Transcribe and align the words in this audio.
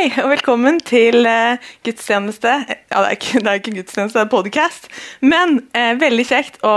Hei, 0.00 0.06
og 0.22 0.30
velkommen 0.30 0.78
til 0.80 1.26
uh, 1.28 1.60
gudstjeneste. 1.84 2.48
Ja, 2.88 3.02
det 3.02 3.08
er 3.10 3.16
ikke, 3.18 3.40
det 3.44 3.50
er 3.50 3.58
ikke 3.58 3.72
gudstjeneste, 3.74 4.16
det 4.16 4.22
er 4.22 4.30
podcast. 4.32 4.86
Men 5.20 5.58
uh, 5.76 5.90
veldig 6.00 6.24
kjekt 6.24 6.54
å 6.64 6.70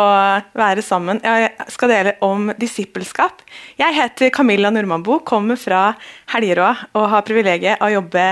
være 0.60 0.84
sammen. 0.84 1.22
Jeg 1.23 1.54
skal 1.72 1.94
dele 1.94 2.14
om 2.28 2.50
disippelskap. 2.59 3.40
Jeg 3.80 3.95
heter 3.95 4.34
Camilla 4.36 4.73
Nordmannbo, 4.76 5.22
kommer 5.23 5.55
fra 5.62 5.94
Helgerå 6.34 6.73
og 7.00 7.08
har 7.14 7.23
privilegiet 7.23 7.78
av 7.78 7.88
å 7.88 7.94
jobbe 7.94 8.26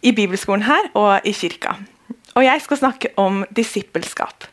i 0.00 0.14
bibelskolen 0.16 0.64
her 0.64 0.88
og 0.96 1.28
i 1.28 1.36
kirka. 1.36 1.76
Og 2.32 2.48
jeg 2.48 2.64
skal 2.64 2.80
snakke 2.86 3.12
om 3.20 3.44
disippelskap. 3.52 4.48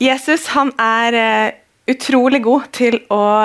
Jesus 0.00 0.48
han 0.56 0.72
er 0.80 1.20
uh, 1.20 1.52
utrolig 1.92 2.40
god 2.48 2.72
til 2.80 3.02
å 3.12 3.44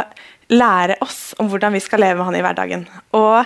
lære 0.56 1.02
oss 1.04 1.34
om 1.44 1.52
hvordan 1.52 1.76
vi 1.76 1.84
skal 1.84 2.06
leve 2.08 2.22
med 2.24 2.32
han 2.32 2.40
i 2.40 2.48
hverdagen. 2.48 2.90
Og 3.20 3.44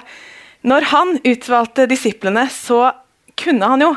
når 0.66 0.90
han 0.90 1.16
utvalgte 1.24 1.86
disiplene, 1.90 2.48
så 2.50 2.90
kunne 3.38 3.68
han 3.70 3.84
jo 3.84 3.92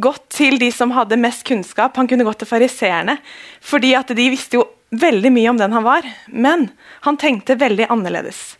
gått 0.00 0.28
til 0.32 0.56
de 0.60 0.70
som 0.72 0.94
hadde 0.96 1.18
mest 1.20 1.44
kunnskap. 1.44 1.96
Han 1.98 2.08
kunne 2.08 2.24
gått 2.24 2.40
til 2.42 2.48
fariseerne, 2.48 3.18
fordi 3.60 3.92
at 3.98 4.12
de 4.16 4.28
visste 4.32 4.60
jo 4.60 4.64
veldig 4.88 5.32
mye 5.34 5.52
om 5.52 5.60
den 5.60 5.74
han 5.76 5.84
var. 5.84 6.06
Men 6.28 6.70
han 7.04 7.20
tenkte 7.20 7.58
veldig 7.60 7.90
annerledes. 7.92 8.56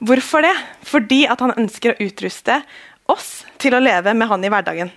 Hvorfor 0.00 0.44
det? 0.44 0.54
Fordi 0.84 1.24
at 1.30 1.40
han 1.44 1.56
ønsker 1.56 1.94
å 1.94 2.04
utruste 2.04 2.60
oss 3.10 3.44
til 3.60 3.76
å 3.76 3.82
leve 3.82 4.14
med 4.16 4.28
han 4.28 4.44
i 4.44 4.52
hverdagen. 4.52 4.92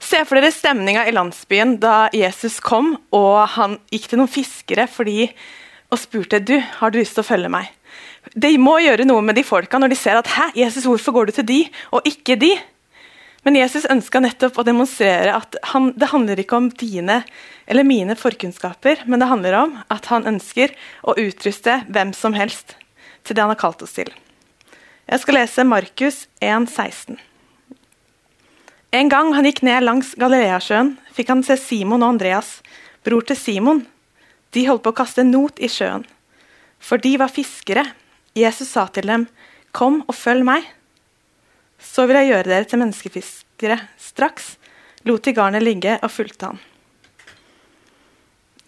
Se 0.00 0.22
for 0.24 0.38
dere 0.38 0.50
stemninga 0.54 1.04
i 1.06 1.14
landsbyen 1.14 1.76
da 1.82 2.08
Jesus 2.16 2.58
kom 2.64 2.94
og 3.14 3.42
han 3.54 3.76
gikk 3.92 4.08
til 4.10 4.22
noen 4.22 4.32
fiskere 4.32 4.86
fordi, 4.90 5.28
og 5.92 6.00
spurte 6.00 6.40
du, 6.42 6.56
har 6.58 6.90
du 6.90 6.98
lyst 6.98 7.18
til 7.18 7.22
å 7.22 7.30
følge 7.30 7.52
meg. 7.52 7.68
Det 8.34 8.52
må 8.62 8.76
gjøre 8.78 9.06
noe 9.08 9.22
med 9.26 9.34
de 9.38 9.42
folka 9.46 9.78
når 9.80 9.90
de 9.90 9.98
ser 9.98 10.18
at 10.20 10.28
Hæ, 10.30 10.50
Jesus, 10.60 10.86
hvorfor 10.86 11.16
går 11.16 11.30
du 11.30 11.32
til 11.38 11.48
de, 11.48 11.60
og 11.90 12.06
ikke 12.06 12.38
de? 12.38 12.52
Men 13.42 13.56
Jesus 13.56 13.88
ønska 13.88 14.20
nettopp 14.20 14.58
å 14.60 14.66
demonstrere 14.68 15.32
at 15.38 15.56
han, 15.72 15.90
det 15.96 16.10
handler 16.12 16.42
ikke 16.42 16.58
om 16.58 16.68
dine 16.68 17.22
eller 17.70 17.86
mine 17.88 18.16
forkunnskaper, 18.18 19.06
men 19.08 19.22
det 19.22 19.30
handler 19.30 19.56
om 19.62 19.78
at 19.88 20.10
han 20.12 20.28
ønsker 20.28 20.74
å 21.02 21.16
utruste 21.16 21.80
hvem 21.88 22.12
som 22.16 22.36
helst 22.36 22.76
til 23.24 23.36
det 23.36 23.42
han 23.42 23.52
har 23.54 23.60
kalt 23.60 23.82
oss 23.82 23.96
til. 23.96 24.12
Jeg 25.10 25.22
skal 25.22 25.40
lese 25.40 25.64
Markus 25.66 26.26
1, 26.44 26.68
16. 26.68 27.16
En 28.90 29.10
gang 29.10 29.32
han 29.34 29.46
gikk 29.46 29.62
ned 29.66 29.86
langs 29.86 30.12
Galileasjøen, 30.20 30.96
fikk 31.14 31.32
han 31.32 31.42
se 31.46 31.56
Simon 31.58 32.04
og 32.04 32.16
Andreas, 32.16 32.58
bror 33.06 33.24
til 33.26 33.38
Simon. 33.38 33.84
De 34.54 34.66
holdt 34.66 34.84
på 34.84 34.92
å 34.92 34.98
kaste 35.00 35.24
not 35.24 35.62
i 35.62 35.70
sjøen, 35.70 36.04
for 36.82 37.00
de 37.00 37.14
var 37.20 37.32
fiskere. 37.32 37.86
Jesus 38.36 38.68
sa 38.68 38.86
til 38.86 39.06
dem, 39.06 39.28
'Kom 39.72 40.04
og 40.08 40.14
følg 40.14 40.44
meg.' 40.44 40.66
Så 41.80 42.06
vil 42.06 42.16
jeg 42.16 42.28
gjøre 42.28 42.50
dere 42.50 42.64
til 42.64 42.78
menneskefiskere. 42.78 43.80
Straks 43.96 44.56
lot 45.04 45.24
de 45.24 45.32
garnet 45.32 45.62
ligge 45.62 45.98
og 46.02 46.10
fulgte 46.10 46.50
han. 46.50 46.58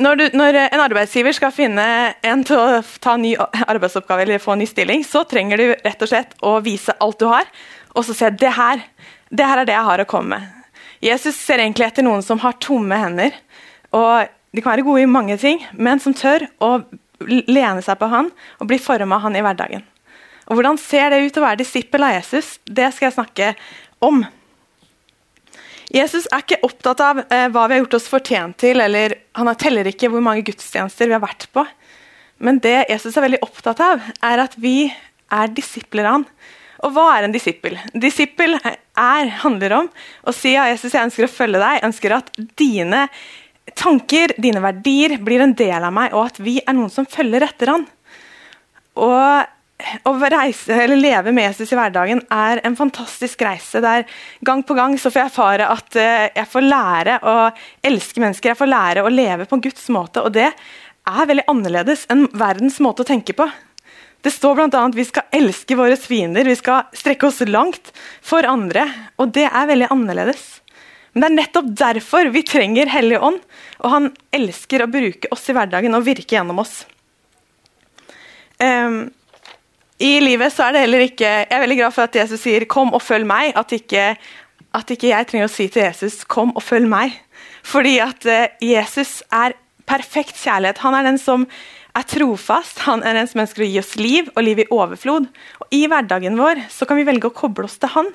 Når, 0.03 0.17
du, 0.17 0.25
når, 0.33 0.57
en 0.73 0.81
arbeidsgiver 0.81 1.35
skal 1.37 1.53
finne 1.53 1.85
en 2.25 2.43
til 2.49 2.57
å 2.57 2.81
ta 3.05 3.19
ny 3.21 3.35
arbeidsoppgave 3.37 4.25
eller 4.25 4.41
få 4.43 4.57
en 4.57 4.63
ny 4.65 4.67
stilling, 4.67 5.05
så 5.05 5.23
trenger 5.29 5.61
du 5.61 5.67
rett 5.85 6.03
og 6.03 6.09
slett 6.09 6.33
å 6.41 6.57
vise 6.65 6.97
alt 6.99 7.21
du 7.21 7.29
har, 7.29 7.45
og 7.93 8.07
så 8.09 8.17
se 8.17 8.31
det 8.31 8.55
her, 8.57 8.81
det 9.29 9.47
her 9.47 9.61
er 9.61 9.69
det 9.69 9.77
jeg 9.77 9.89
har 9.91 10.03
å 10.03 10.09
komme 10.09 10.39
med. 10.39 10.49
Jesus 11.03 11.37
ser 11.37 11.61
egentlig 11.61 11.87
etter 11.91 12.07
noen 12.07 12.23
som 12.25 12.41
har 12.43 12.57
tomme 12.63 12.97
hender. 12.97 13.35
og 13.93 14.31
De 14.55 14.63
kan 14.63 14.73
være 14.73 14.87
gode 14.87 15.05
i 15.05 15.11
mange 15.11 15.37
ting, 15.37 15.61
men 15.75 16.01
som 16.01 16.15
tør 16.15 16.47
å 16.63 16.79
lene 17.29 17.83
seg 17.85 17.99
på 18.01 18.11
han 18.13 18.31
og 18.59 18.69
bli 18.71 18.79
forma 18.83 19.19
han 19.23 19.37
i 19.37 19.43
hverdagen. 19.45 19.85
Og 20.51 20.59
Hvordan 20.59 20.79
ser 20.81 21.13
det 21.13 21.23
ut 21.25 21.39
å 21.39 21.45
være 21.45 21.61
disippel 21.63 22.05
av 22.05 22.17
Jesus? 22.17 22.57
Det 22.65 22.89
skal 22.93 23.09
jeg 23.09 23.17
snakke 23.19 23.53
om. 24.03 24.25
Jesus 25.93 26.27
er 26.33 26.43
ikke 26.43 26.63
opptatt 26.67 27.03
av 27.05 27.21
eh, 27.27 27.49
hva 27.53 27.67
vi 27.69 27.77
har 27.77 27.83
gjort 27.85 27.99
oss 27.99 28.09
fortjent 28.11 28.57
til, 28.63 28.81
eller 28.81 29.15
han 29.37 29.53
teller 29.61 29.91
ikke 29.91 30.11
hvor 30.13 30.25
mange 30.25 30.45
gudstjenester 30.47 31.09
vi 31.09 31.17
har 31.17 31.23
vært 31.25 31.47
på. 31.53 31.65
Men 32.43 32.59
det 32.65 32.89
Jesus 32.91 33.17
er 33.17 33.27
veldig 33.27 33.43
opptatt 33.45 33.81
av, 33.85 34.03
er 34.25 34.43
at 34.43 34.57
vi 34.59 34.89
er 35.33 35.53
disipler 35.55 36.09
av 36.09 36.19
han. 36.19 36.27
Og 36.83 36.95
hva 36.97 37.05
er 37.15 37.27
en 37.27 37.35
disippel? 37.35 37.77
Disippel 37.95 38.57
er, 38.59 39.29
handler 39.45 39.77
om 39.77 39.91
å 40.27 40.35
si 40.35 40.57
ja, 40.57 40.65
Jesus, 40.73 40.91
jeg 40.97 41.07
ønsker 41.07 41.29
å 41.29 41.31
følge 41.31 41.61
deg. 41.63 41.77
Jeg 41.79 41.89
ønsker 41.91 42.17
at 42.17 42.33
dine 42.59 43.05
tanker, 43.79 44.35
dine 44.41 44.63
verdier, 44.65 45.17
blir 45.23 45.43
en 45.45 45.57
del 45.59 45.85
av 45.85 45.95
meg, 45.95 46.15
og 46.17 46.31
at 46.31 46.41
vi 46.43 46.59
er 46.63 46.77
noen 46.77 46.93
som 46.93 47.09
følger 47.09 47.47
etter 47.49 47.73
han. 47.73 47.89
Og 49.01 49.51
å 50.07 50.13
reise, 50.21 50.75
eller 50.85 50.99
leve 50.99 51.33
med 51.35 51.49
Jesus 51.49 51.73
i 51.73 51.79
hverdagen 51.79 52.23
er 52.33 52.61
en 52.67 52.77
fantastisk 52.79 53.43
reise. 53.43 53.81
der 53.83 54.07
Gang 54.45 54.63
på 54.63 54.77
gang 54.79 54.95
så 54.99 55.11
får 55.11 55.23
jeg 55.23 55.31
erfare 55.33 55.69
at 55.75 55.99
uh, 55.99 56.29
jeg 56.37 56.49
får 56.53 56.69
lære 56.69 57.19
å 57.27 57.35
elske 57.91 58.23
mennesker. 58.23 58.53
Jeg 58.53 58.61
får 58.61 58.71
lære 58.71 59.05
å 59.05 59.13
leve 59.13 59.49
på 59.51 59.61
Guds 59.65 59.89
måte. 59.95 60.23
Og 60.23 60.33
det 60.37 60.51
er 60.53 61.29
veldig 61.29 61.49
annerledes 61.51 62.07
enn 62.13 62.29
verdens 62.39 62.79
måte 62.85 63.03
å 63.03 63.09
tenke 63.09 63.35
på. 63.37 63.49
Det 64.23 64.31
står 64.31 64.55
bl.a. 64.55 64.69
at 64.71 64.95
vi 64.95 65.05
skal 65.07 65.27
elske 65.35 65.75
våre 65.75 65.97
fiender, 65.99 66.47
vi 66.47 66.55
skal 66.55 66.87
strekke 66.95 67.27
oss 67.27 67.41
langt 67.49 67.91
for 68.23 68.47
andre. 68.47 68.87
Og 69.19 69.35
det 69.35 69.49
er 69.49 69.71
veldig 69.71 69.91
annerledes. 69.91 70.62
Men 71.13 71.25
det 71.25 71.29
er 71.29 71.37
nettopp 71.37 71.73
derfor 71.77 72.31
vi 72.33 72.45
trenger 72.49 72.89
Hellig 72.89 73.19
Ånd, 73.21 73.41
og 73.85 73.93
han 73.93 74.07
elsker 74.33 74.85
å 74.85 74.91
bruke 74.91 75.29
oss 75.35 75.45
i 75.51 75.57
hverdagen 75.57 75.93
og 75.97 76.07
virke 76.07 76.39
gjennom 76.39 76.63
oss. 76.63 76.83
Um, 78.63 79.11
I 80.01 80.15
livet 80.23 80.55
så 80.55 80.69
er 80.69 80.77
det 80.77 80.85
heller 80.85 81.03
ikke 81.03 81.27
Jeg 81.27 81.49
er 81.51 81.63
veldig 81.65 81.77
glad 81.81 81.95
for 81.97 82.07
at 82.07 82.15
Jesus 82.15 82.45
sier 82.45 82.65
'kom 82.65 82.95
og 82.95 83.03
følg 83.03 83.27
meg'. 83.27 83.53
At 83.57 83.73
ikke, 83.73 84.17
at 84.75 84.91
ikke 84.91 85.11
jeg 85.11 85.27
trenger 85.27 85.49
å 85.49 85.53
si 85.53 85.69
til 85.69 85.83
Jesus 85.83 86.25
'kom 86.25 86.57
og 86.57 86.63
følg 86.63 86.89
meg'. 86.89 87.19
Fordi 87.63 87.99
at 87.99 88.27
uh, 88.27 88.47
Jesus 88.63 89.23
er 89.33 89.53
perfekt 89.87 90.37
kjærlighet. 90.37 90.79
Han 90.79 90.95
er 90.95 91.03
den 91.03 91.19
som 91.19 91.47
er 91.95 92.03
trofast. 92.09 92.79
Han 92.87 93.03
er 93.03 93.15
den 93.15 93.29
som 93.29 93.41
ønsker 93.41 93.63
å 93.63 93.69
gi 93.69 93.79
oss 93.79 93.97
liv, 93.97 94.31
og 94.37 94.45
liv 94.45 94.59
i 94.59 94.71
overflod. 94.71 95.29
Og 95.61 95.67
I 95.71 95.87
hverdagen 95.87 96.39
vår 96.39 96.65
så 96.71 96.87
kan 96.87 96.97
vi 96.97 97.05
velge 97.05 97.29
å 97.29 97.37
koble 97.37 97.65
oss 97.69 97.79
til 97.79 97.93
han 97.93 98.09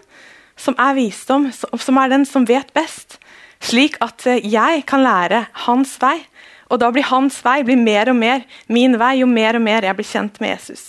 som 0.58 0.78
er 0.82 0.98
visdom, 0.98 1.50
som 1.54 2.00
er 2.02 2.12
den 2.12 2.26
som 2.28 2.48
vet 2.50 2.74
best. 2.76 3.20
Slik 3.64 3.98
at 4.04 4.26
eh, 4.30 4.44
jeg 4.46 4.84
kan 4.90 5.04
lære 5.06 5.46
hans 5.66 5.96
vei. 6.02 6.18
Og 6.68 6.82
da 6.82 6.90
blir 6.92 7.08
hans 7.08 7.40
vei 7.46 7.62
blir 7.66 7.80
mer 7.80 8.12
og 8.12 8.18
mer 8.20 8.44
min 8.74 8.98
vei, 9.00 9.18
jo 9.22 9.30
mer 9.30 9.58
og 9.58 9.64
mer 9.64 9.88
jeg 9.88 9.98
blir 9.98 10.10
kjent 10.10 10.42
med 10.44 10.56
Jesus. 10.58 10.84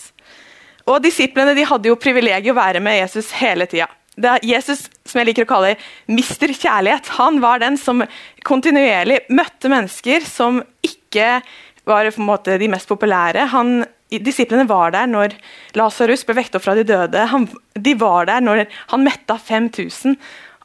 Og 0.88 1.02
Disiplene 1.04 1.54
de 1.54 1.66
hadde 1.68 1.90
jo 1.90 2.00
privilegiet 2.00 2.52
å 2.54 2.58
være 2.58 2.82
med 2.82 2.98
Jesus 2.98 3.30
hele 3.38 3.68
tida. 3.70 3.88
Jesus 4.42 4.88
som 5.06 5.20
jeg 5.20 5.28
liker 5.28 5.46
å 5.46 5.50
kalle 5.52 5.76
mister 6.10 6.50
kjærlighet, 6.50 7.12
han 7.20 7.38
var 7.38 7.60
den 7.62 7.76
som 7.78 8.02
kontinuerlig 8.42 9.20
møtte 9.30 9.70
mennesker 9.70 10.26
som 10.26 10.58
ikke 10.82 11.38
var 11.88 12.08
på 12.10 12.20
en 12.20 12.26
måte 12.26 12.56
de 12.58 12.70
mest 12.72 12.88
populære. 12.90 13.46
Han 13.54 13.84
Disiplene 14.08 14.64
var 14.68 14.94
der 14.94 15.08
når 15.10 15.34
Lasarus 15.76 16.24
ble 16.24 16.38
vekket 16.38 16.56
opp 16.56 16.64
fra 16.64 16.76
de 16.78 16.84
døde. 16.88 17.24
Han, 17.32 17.44
de 17.76 17.94
var 18.00 18.28
der 18.30 18.44
når 18.44 18.64
han 18.92 19.04
metta 19.04 19.36
5000. 19.36 20.16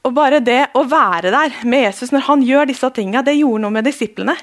Og 0.04 0.16
bare 0.16 0.40
det 0.44 0.62
å 0.76 0.84
være 0.88 1.32
der 1.32 1.58
med 1.68 1.86
Jesus 1.86 2.12
når 2.12 2.28
han 2.30 2.44
gjør 2.44 2.70
disse 2.72 2.90
tingene, 2.96 3.24
det 3.24 3.36
gjorde 3.40 3.66
noe 3.66 3.76
med 3.76 3.88
disiplene. 3.88 4.36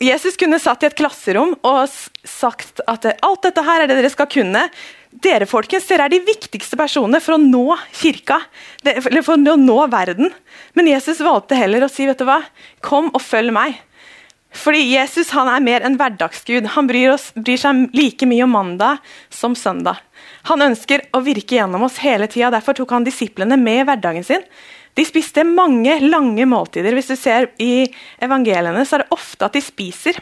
Jesus 0.00 0.38
kunne 0.40 0.58
satt 0.62 0.82
i 0.82 0.88
et 0.88 0.96
klasserom 0.96 1.52
og 1.66 1.80
sagt 2.24 2.80
at 2.88 3.04
alt 3.20 3.42
dette 3.44 3.64
her 3.66 3.82
er 3.82 3.90
det 3.90 3.98
dere 3.98 4.10
skal 4.12 4.30
kunne. 4.32 4.62
Dere 5.10 5.48
folkens, 5.50 5.88
dere 5.90 6.06
er 6.06 6.14
de 6.14 6.22
viktigste 6.24 6.78
personene 6.80 7.20
for 7.20 7.36
å 7.36 7.42
nå 7.42 7.74
kirka, 7.98 8.38
eller 8.86 9.20
for 9.26 9.36
å 9.36 9.58
nå 9.60 9.78
verden. 9.92 10.32
Men 10.78 10.88
Jesus 10.88 11.20
valgte 11.26 11.58
heller 11.58 11.84
å 11.84 11.90
si 11.92 12.06
vet 12.08 12.18
du 12.18 12.24
hva, 12.24 12.40
kom 12.80 13.10
og 13.12 13.20
følg 13.20 13.52
meg. 13.52 13.76
Fordi 14.50 14.80
Jesus 14.90 15.30
han 15.36 15.48
er 15.48 15.62
mer 15.62 15.84
enn 15.86 15.96
hverdagsgud. 15.98 16.66
Han 16.74 16.88
bryr, 16.90 17.12
oss, 17.14 17.30
bryr, 17.36 17.60
seg 17.60 17.94
like 17.96 18.26
mye 18.26 18.44
om 18.46 18.54
mandag 18.56 18.98
som 19.30 19.54
søndag. 19.54 20.00
Han 20.50 20.64
ønsker 20.64 21.06
å 21.14 21.22
virke 21.22 21.56
gjennom 21.58 21.86
oss 21.86 22.00
hele 22.02 22.26
tida. 22.30 22.50
Derfor 22.54 22.76
tok 22.76 22.96
han 22.96 23.06
disiplene 23.06 23.58
med 23.60 23.82
i 23.82 23.86
hverdagen 23.88 24.26
sin. 24.26 24.44
De 24.98 25.06
spiste 25.06 25.44
mange 25.46 26.00
lange 26.02 26.46
måltider. 26.50 26.96
Hvis 26.98 27.12
du 27.12 27.16
ser 27.16 27.52
i 27.62 27.86
evangeliene, 28.22 28.82
så 28.84 28.98
er 28.98 29.04
det 29.04 29.14
ofte 29.14 29.46
at 29.46 29.54
de 29.54 29.62
spiser. 29.62 30.18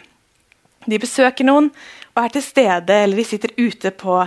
De 0.88 1.00
besøker 1.00 1.48
noen 1.48 1.72
og 2.14 2.22
er 2.22 2.36
til 2.36 2.44
stede, 2.44 2.94
eller 3.04 3.18
de 3.18 3.26
sitter 3.26 3.54
ute 3.56 3.92
på 3.96 4.20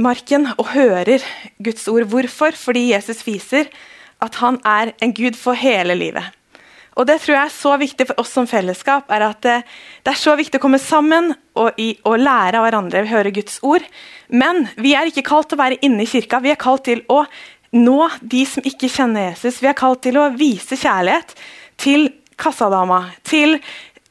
marken 0.00 0.48
og 0.56 0.72
hører 0.72 1.24
Guds 1.60 1.86
ord. 1.92 2.08
Hvorfor? 2.08 2.56
Fordi 2.56 2.88
Jesus 2.94 3.24
viser 3.26 3.68
at 4.20 4.36
han 4.40 4.60
er 4.66 4.94
en 5.00 5.12
gud 5.16 5.36
for 5.38 5.58
hele 5.58 5.96
livet. 5.96 6.39
Og 7.00 7.06
det 7.08 7.16
tror 7.22 7.32
jeg 7.32 7.48
er 7.48 7.54
så 7.54 7.74
viktig 7.80 8.06
for 8.10 8.20
oss 8.20 8.32
som 8.36 8.48
fellesskap. 8.48 9.08
er 9.08 9.24
at 9.24 9.40
Det, 9.40 9.62
det 10.04 10.12
er 10.12 10.20
så 10.20 10.34
viktig 10.36 10.60
å 10.60 10.64
komme 10.66 10.78
sammen 10.78 11.32
og, 11.56 11.72
i, 11.80 11.94
og 12.04 12.20
lære 12.20 12.60
av 12.60 12.66
hverandre, 12.66 13.06
høre 13.08 13.32
Guds 13.32 13.56
ord. 13.64 13.86
Men 14.28 14.66
vi 14.76 14.92
er 14.94 15.08
ikke 15.08 15.24
kalt 15.24 15.48
til 15.48 15.56
å 15.56 15.62
være 15.64 15.80
inne 15.80 16.04
i 16.04 16.10
kirka. 16.10 16.42
Vi 16.44 16.52
er 16.52 16.60
kalt 16.60 16.84
til 16.90 17.00
å 17.08 17.22
nå 17.72 18.00
de 18.20 18.44
som 18.44 18.66
ikke 18.66 18.90
kjenner 18.92 19.30
Jesus. 19.30 19.62
Vi 19.62 19.70
er 19.70 19.78
kalt 19.78 20.02
til 20.04 20.18
å 20.20 20.28
vise 20.36 20.76
kjærlighet 20.76 21.32
til 21.80 22.10
kassadama, 22.40 23.06
til 23.24 23.56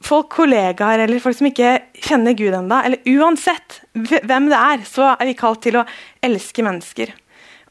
folk, 0.02 0.30
kollegaer 0.32 1.04
eller 1.04 1.22
folk 1.22 1.38
som 1.38 1.50
ikke 1.50 1.76
kjenner 2.00 2.38
Gud 2.38 2.56
enda, 2.56 2.84
eller 2.88 3.04
Uansett 3.10 3.82
hvem 3.94 4.48
det 4.50 4.60
er, 4.60 4.86
så 4.88 5.12
er 5.12 5.28
vi 5.28 5.38
kalt 5.38 5.62
til 5.66 5.80
å 5.82 5.86
elske 6.26 6.66
mennesker. 6.66 7.14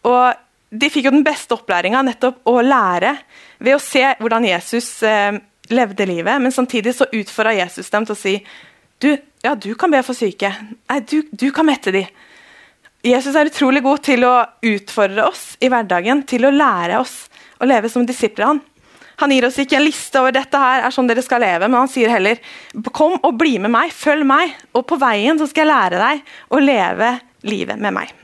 Og 0.09 0.45
De 0.69 0.91
fikk 0.93 1.07
jo 1.07 1.15
den 1.15 1.25
beste 1.25 1.57
opplæringa 1.57 2.03
nettopp 2.05 2.43
å 2.45 2.59
lære 2.61 3.15
ved 3.59 3.77
å 3.77 3.83
se 3.83 4.05
hvordan 4.21 4.47
Jesus 4.49 4.91
eh, 5.07 5.39
levde 5.75 6.07
livet, 6.09 6.41
men 6.43 6.55
samtidig 6.55 6.95
så 6.97 7.09
utfordra 7.13 7.57
Jesus 7.59 7.91
dem 7.93 8.07
til 8.09 8.17
å 8.17 8.19
si 8.19 8.35
du, 8.99 9.13
ja, 9.45 9.55
du 9.55 9.73
kan 9.79 9.93
be 9.93 10.01
for 10.03 10.17
syke. 10.19 10.51
Nei, 10.91 11.03
du, 11.07 11.21
du 11.31 11.51
kan 11.55 11.67
mette 11.69 11.93
de. 11.95 12.03
Jesus 13.07 13.37
er 13.39 13.47
utrolig 13.47 13.85
god 13.85 14.03
til 14.03 14.25
å 14.27 14.35
utfordre 14.67 15.29
oss 15.29 15.53
i 15.63 15.71
hverdagen, 15.71 16.25
til 16.27 16.49
å 16.49 16.55
lære 16.55 16.99
oss 16.99 17.29
å 17.63 17.69
leve 17.69 17.91
som 17.93 18.07
disipler. 18.07 18.49
Han. 18.51 18.61
han 19.23 19.35
gir 19.35 19.47
oss 19.47 19.61
ikke 19.63 19.79
en 19.79 19.87
liste 19.87 20.19
over 20.19 20.35
dette 20.35 20.63
her 20.63 20.83
er 20.83 20.95
sånn 20.95 21.11
dere 21.11 21.23
skal 21.23 21.45
leve, 21.47 21.71
men 21.71 21.79
han 21.85 21.93
sier 21.93 22.11
heller 22.11 22.43
kom 22.91 23.15
og 23.23 23.39
bli 23.39 23.57
med 23.63 23.75
meg, 23.75 23.95
følg 23.95 24.27
meg, 24.27 24.57
og 24.75 24.87
på 24.91 24.99
veien 24.99 25.39
så 25.39 25.47
skal 25.47 25.67
jeg 25.67 25.75
lære 25.75 26.03
deg 26.03 26.35
å 26.51 26.63
leve 26.63 27.13
livet 27.47 27.79
med 27.79 28.01
meg. 28.01 28.18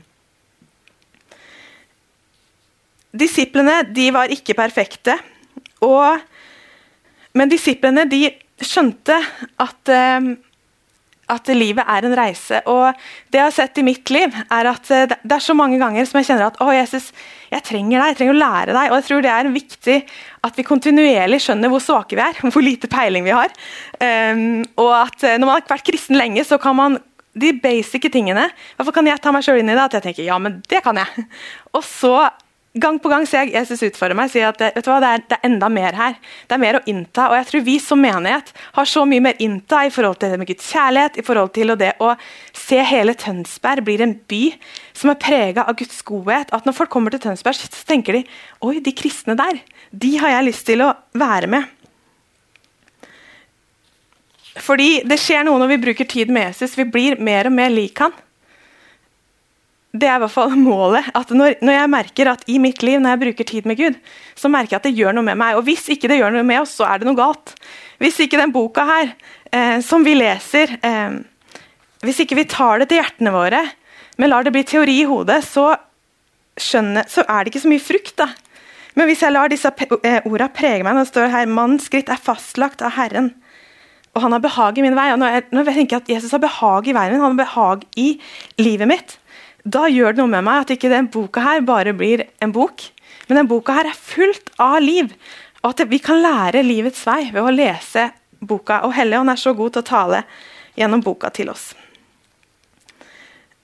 Disiplene 3.15 3.81
de 3.95 4.09
var 4.15 4.33
ikke 4.33 4.57
perfekte, 4.57 5.17
og, 5.85 6.19
men 7.35 7.51
disiplene 7.51 8.05
de 8.09 8.27
skjønte 8.63 9.17
at 9.61 9.91
eh, 9.91 10.35
at 11.31 11.49
livet 11.57 11.85
er 11.89 12.05
en 12.05 12.15
reise. 12.17 12.59
Og 12.69 12.93
det 13.33 13.39
jeg 13.39 13.47
har 13.47 13.55
sett 13.55 13.79
i 13.81 13.85
mitt 13.85 14.09
liv, 14.13 14.35
er 14.53 14.69
at 14.69 14.91
eh, 14.93 15.07
det 15.09 15.37
er 15.37 15.43
så 15.43 15.55
mange 15.57 15.79
ganger 15.81 16.05
som 16.07 16.19
jeg 16.19 16.29
kjenner 16.29 16.49
at 16.49 16.59
å 16.61 16.69
Jesus, 16.75 17.09
jeg 17.51 17.65
trenger 17.65 17.97
deg, 17.97 18.11
jeg 18.11 18.19
trenger 18.19 18.35
å 18.35 18.41
lære 18.43 18.75
deg. 18.75 18.91
Og 18.91 18.97
jeg 18.99 19.07
tror 19.09 19.25
det 19.25 19.33
er 19.33 19.51
viktig 19.55 19.97
at 20.45 20.59
vi 20.59 20.67
kontinuerlig 20.67 21.41
skjønner 21.41 21.73
hvor 21.73 21.83
svake 21.83 22.17
vi 22.17 22.25
er, 22.25 22.39
hvor 22.53 22.65
lite 22.65 22.91
peiling 22.91 23.25
vi 23.25 23.35
har. 23.35 23.53
Um, 23.97 24.63
og 24.81 24.93
at 24.99 25.25
eh, 25.25 25.37
når 25.39 25.47
man 25.47 25.57
har 25.57 25.67
vært 25.75 25.89
kristen 25.89 26.19
lenge, 26.19 26.45
så 26.45 26.61
kan 26.61 26.77
man 26.77 27.01
de 27.35 27.49
basice 27.59 28.07
tingene 28.07 28.45
Hvorfor 28.77 28.93
kan 28.95 29.07
jeg 29.09 29.19
ta 29.19 29.33
meg 29.35 29.43
sjøl 29.43 29.57
inn 29.59 29.67
i 29.67 29.73
det? 29.75 29.89
At 29.89 29.97
jeg 29.97 30.05
tenker 30.05 30.23
ja, 30.23 30.37
men 30.39 30.61
det 30.71 30.79
kan 30.85 30.95
jeg. 31.01 31.25
Og 31.75 31.83
så 31.83 32.15
gang 32.75 32.97
på 32.99 33.09
gang 33.11 33.23
ser 33.27 33.45
jeg 33.45 33.55
Jesus 33.55 33.83
utfordre 33.87 34.17
meg 34.17 34.27
og 34.29 34.33
si 34.33 34.41
at 34.43 34.59
vet 34.59 34.83
du 34.83 34.89
hva, 34.91 34.97
det 35.03 35.09
er, 35.09 35.21
det, 35.23 35.37
er, 35.37 35.43
enda 35.47 35.69
mer 35.71 35.95
her. 35.95 36.17
Det 36.47 36.57
er 36.57 36.61
mer 36.61 36.79
å 36.79 36.83
innta. 36.91 37.29
Og 37.29 37.37
jeg 37.39 37.47
tror 37.49 37.63
vi 37.67 37.75
som 37.83 38.01
menighet 38.03 38.51
har 38.75 38.89
så 38.91 39.05
mye 39.07 39.23
mer 39.23 39.39
innta 39.43 39.85
i 39.87 39.93
forhold 39.93 40.19
til 40.19 40.33
det 40.33 40.39
med 40.41 40.49
Guds 40.49 40.67
kjærlighet, 40.73 41.19
i 41.21 41.25
forhold 41.25 41.53
til 41.55 41.75
det 41.79 41.93
å 42.03 42.11
se 42.55 42.81
hele 42.89 43.15
Tønsberg 43.19 43.85
blir 43.87 44.03
en 44.03 44.17
by 44.27 44.41
som 44.95 45.13
er 45.13 45.21
prega 45.21 45.67
av 45.69 45.79
Guds 45.79 46.01
godhet. 46.07 46.51
At 46.55 46.67
når 46.67 46.77
folk 46.81 46.91
kommer 46.93 47.15
til 47.15 47.23
Tønsberg, 47.23 47.59
så 47.59 47.87
tenker 47.87 48.19
de 48.19 48.25
oi, 48.65 48.81
de 48.83 48.95
kristne 48.95 49.37
der, 49.39 49.63
de 49.95 50.11
har 50.19 50.35
jeg 50.35 50.49
lyst 50.49 50.67
til 50.67 50.83
å 50.83 50.91
være 51.15 51.51
med. 51.55 51.71
Fordi 54.63 55.01
det 55.07 55.19
skjer 55.19 55.43
noe 55.47 55.59
når 55.59 55.73
vi 55.73 55.81
bruker 55.89 56.07
tid 56.07 56.29
med 56.31 56.49
Jesus. 56.49 56.77
Vi 56.79 56.87
blir 56.87 57.19
mer 57.23 57.47
og 57.49 57.55
mer 57.55 57.71
lik 57.71 57.99
han 58.03 58.15
det 59.95 60.09
er 60.09 60.17
i 60.17 60.23
hvert 60.25 60.33
fall 60.33 60.55
målet. 60.59 61.07
at 61.15 61.31
når, 61.31 61.57
når, 61.63 61.77
jeg 61.77 61.91
merker 61.93 62.31
at 62.31 62.43
i 62.51 62.57
mitt 62.61 62.83
liv, 62.83 62.99
når 62.99 63.15
jeg 63.15 63.21
bruker 63.23 63.49
tid 63.51 63.69
med 63.69 63.79
Gud, 63.79 63.99
så 64.35 64.51
merker 64.51 64.75
jeg 64.75 64.81
at 64.81 64.89
det 64.89 64.97
gjør 64.97 65.15
noe 65.15 65.27
med 65.27 65.39
meg. 65.39 65.55
Og 65.59 65.65
hvis 65.67 65.87
ikke 65.93 66.09
det 66.11 66.19
gjør 66.19 66.35
noe 66.35 66.47
med 66.47 66.63
oss, 66.63 66.75
så 66.79 66.87
er 66.89 66.99
det 66.99 67.07
noe 67.07 67.17
galt. 67.17 67.55
Hvis 68.03 68.19
ikke 68.25 68.39
den 68.41 68.53
boka 68.55 68.85
her, 68.87 69.13
eh, 69.55 69.79
som 69.85 70.03
vi 70.03 70.17
leser 70.17 70.75
eh, 70.83 71.21
Hvis 72.05 72.19
ikke 72.21 72.35
vi 72.37 72.43
tar 72.49 72.81
det 72.81 72.89
til 72.91 72.99
hjertene 72.99 73.31
våre, 73.33 73.61
men 74.19 74.29
lar 74.29 74.45
det 74.45 74.51
bli 74.53 74.61
teori 74.67 74.99
i 75.01 75.07
hodet, 75.09 75.39
så, 75.47 75.71
skjønner, 76.59 77.07
så 77.09 77.23
er 77.25 77.43
det 77.43 77.53
ikke 77.53 77.63
så 77.63 77.71
mye 77.71 77.83
frukt. 77.83 78.13
da. 78.19 78.27
Men 78.95 79.09
hvis 79.09 79.23
jeg 79.25 79.33
lar 79.33 79.49
disse 79.51 79.71
orda 79.71 80.21
ordene 80.21 80.51
prege 80.55 80.83
meg, 80.83 80.93
når 80.93 81.07
det 81.07 81.11
står 81.11 81.33
her 81.33 81.49
'Mannens 81.49 81.87
skritt 81.89 82.11
er 82.11 82.21
fastlagt 82.21 82.83
av 82.85 82.95
Herren', 82.99 83.33
og 84.15 84.21
han 84.23 84.31
har 84.31 84.39
behag 84.39 84.77
i 84.77 84.85
min 84.85 84.95
vei. 84.95 85.11
og 85.11 85.19
når 85.19 85.27
jeg, 85.33 85.43
når 85.51 85.69
jeg 85.71 85.93
at 85.93 86.09
Jesus 86.09 86.31
har 86.31 86.39
behag 86.39 86.87
i 86.87 86.93
veien 86.95 87.11
min, 87.11 87.21
han 87.21 87.35
har 87.35 87.45
behag 87.45 87.83
i 87.99 88.21
livet 88.57 88.87
mitt, 88.87 89.17
da 89.65 89.87
gjør 89.89 90.13
det 90.13 90.21
noe 90.21 90.29
med 90.29 90.45
meg 90.45 90.61
at 90.61 90.75
ikke 90.75 90.91
den 90.91 91.07
boka 91.09 91.41
her 91.41 91.63
bare 91.65 91.95
blir 91.97 92.27
en 92.43 92.53
bok, 92.53 92.83
men 93.25 93.39
den 93.41 93.49
boka 93.49 93.73
her 93.73 93.89
er 93.89 93.97
fullt 93.97 94.51
av 94.61 94.77
liv. 94.83 95.09
Og 95.63 95.71
at 95.71 95.87
vi 95.89 95.97
kan 95.97 96.21
lære 96.21 96.61
livets 96.61 97.01
vei 97.07 97.31
ved 97.33 97.41
å 97.41 97.53
lese 97.53 98.11
boka. 98.45 98.83
Og 98.85 98.93
Helligånd 98.93 99.33
er 99.33 99.41
så 99.41 99.55
god 99.57 99.73
til 99.73 99.81
å 99.81 99.87
tale 99.87 100.21
gjennom 100.77 101.01
boka 101.01 101.31
til 101.33 101.49
oss. 101.49 101.71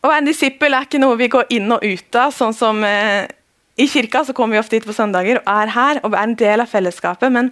Å 0.02 0.10
være 0.10 0.24
en 0.24 0.32
disippel 0.32 0.74
er 0.74 0.88
ikke 0.88 1.02
noe 1.04 1.20
vi 1.20 1.30
går 1.30 1.54
inn 1.54 1.70
og 1.70 1.86
ut 1.86 2.18
av. 2.18 2.34
sånn 2.34 2.58
som 2.58 2.82
eh, 2.88 3.30
I 3.78 3.86
kirka 3.86 4.24
så 4.26 4.34
kommer 4.34 4.58
vi 4.58 4.64
ofte 4.64 4.80
hit 4.80 4.88
på 4.90 4.98
søndager 4.98 5.44
og 5.44 5.52
er 5.54 5.74
her 5.76 6.02
og 6.02 6.16
er 6.16 6.24
en 6.24 6.38
del 6.40 6.66
av 6.66 6.72
fellesskapet. 6.72 7.30
Men 7.30 7.52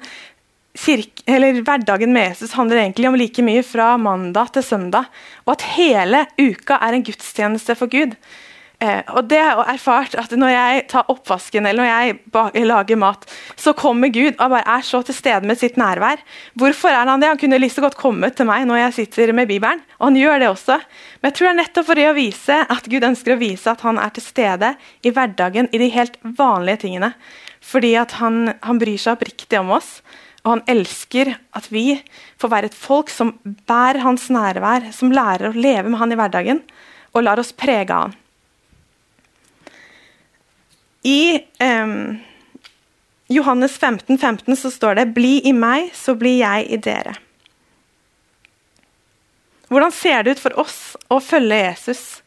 kirke, 0.80 1.40
hverdagen 1.64 2.14
med 2.16 2.32
Jesus 2.32 2.56
handler 2.58 2.84
egentlig 2.84 3.10
om 3.10 3.18
like 3.20 3.44
mye 3.46 3.64
fra 3.66 3.96
mandag 3.98 4.54
til 4.56 4.66
søndag. 4.66 5.10
Og 5.46 5.58
at 5.58 5.66
hele 5.76 6.26
uka 6.40 6.80
er 6.80 6.96
en 6.96 7.06
gudstjeneste 7.06 7.76
for 7.80 7.92
Gud. 7.92 8.16
Eh, 8.80 9.02
og 9.12 9.26
det 9.28 9.42
har 9.44 9.58
jeg 9.60 9.76
erfart 9.76 10.14
at 10.16 10.32
Når 10.40 10.52
jeg 10.54 10.84
tar 10.88 11.10
oppvasken 11.12 11.66
eller 11.68 11.84
når 11.84 11.90
jeg 12.56 12.68
lager 12.70 12.96
mat, 12.96 13.26
så 13.60 13.74
kommer 13.76 14.08
Gud 14.08 14.38
og 14.38 14.54
bare 14.54 14.78
er 14.78 14.86
så 14.88 15.02
til 15.04 15.18
stede 15.18 15.48
med 15.48 15.60
sitt 15.60 15.76
nærvær. 15.76 16.22
Hvorfor 16.56 16.88
er 16.88 17.10
Han 17.12 17.20
det? 17.20 17.28
Han 17.28 17.38
kunne 17.38 17.60
like 17.60 17.76
til 17.76 17.84
godt 17.84 18.00
kommet 18.00 18.38
til 18.38 18.48
meg 18.48 18.66
når 18.66 18.80
jeg 18.86 18.94
sitter 18.94 19.34
med 19.34 19.48
Bibelen. 19.48 19.82
Og 20.00 20.08
han 20.08 20.16
gjør 20.16 20.40
det 20.40 20.50
også. 20.50 20.80
Men 21.20 21.28
jeg 21.28 21.34
tror 21.36 21.48
det 21.48 21.52
er 21.52 21.60
nettopp 21.60 21.86
for 21.86 21.96
det 21.96 22.08
å 22.08 22.16
vise 22.16 22.62
at 22.70 22.88
Gud 22.88 23.04
ønsker 23.04 23.36
å 23.36 23.42
vise 23.42 23.68
at 23.70 23.82
han 23.82 24.00
er 24.00 24.10
til 24.16 24.24
stede 24.24 24.76
i 25.04 25.12
hverdagen, 25.12 25.68
i 25.76 25.78
de 25.78 25.92
helt 25.92 26.16
vanlige 26.24 26.86
tingene. 26.88 27.14
Fordi 27.60 27.96
at 28.00 28.16
han, 28.24 28.54
han 28.64 28.80
bryr 28.80 28.98
seg 28.98 29.18
oppriktig 29.18 29.60
om 29.60 29.76
oss. 29.76 30.00
Og 30.46 30.54
han 30.54 30.64
elsker 30.72 31.34
at 31.58 31.68
vi 31.72 32.00
får 32.40 32.52
være 32.54 32.70
et 32.72 32.78
folk 32.78 33.12
som 33.12 33.34
bærer 33.68 34.02
hans 34.06 34.30
nærvær, 34.32 34.90
som 34.96 35.12
lærer 35.12 35.50
å 35.50 35.58
leve 35.58 35.90
med 35.90 36.00
han 36.00 36.16
i 36.16 36.18
hverdagen, 36.20 36.64
og 37.12 37.26
lar 37.26 37.42
oss 37.42 37.52
prege 37.56 37.96
av 37.96 38.10
han. 38.10 38.18
I 41.04 41.40
um, 41.64 42.20
Johannes 43.32 43.78
15, 43.78 44.18
15 44.18 44.56
så 44.60 44.72
står 44.72 44.96
det 45.00 45.06
'Bli 45.16 45.40
i 45.48 45.54
meg, 45.56 45.92
så 45.96 46.16
blir 46.16 46.40
jeg 46.42 46.68
i 46.68 46.78
dere'. 46.78 47.16
Hvordan 49.70 49.92
ser 49.94 50.24
det 50.24 50.32
ut 50.32 50.42
for 50.42 50.60
oss 50.60 50.98
å 51.14 51.20
følge 51.22 51.60
Jesus 51.62 52.22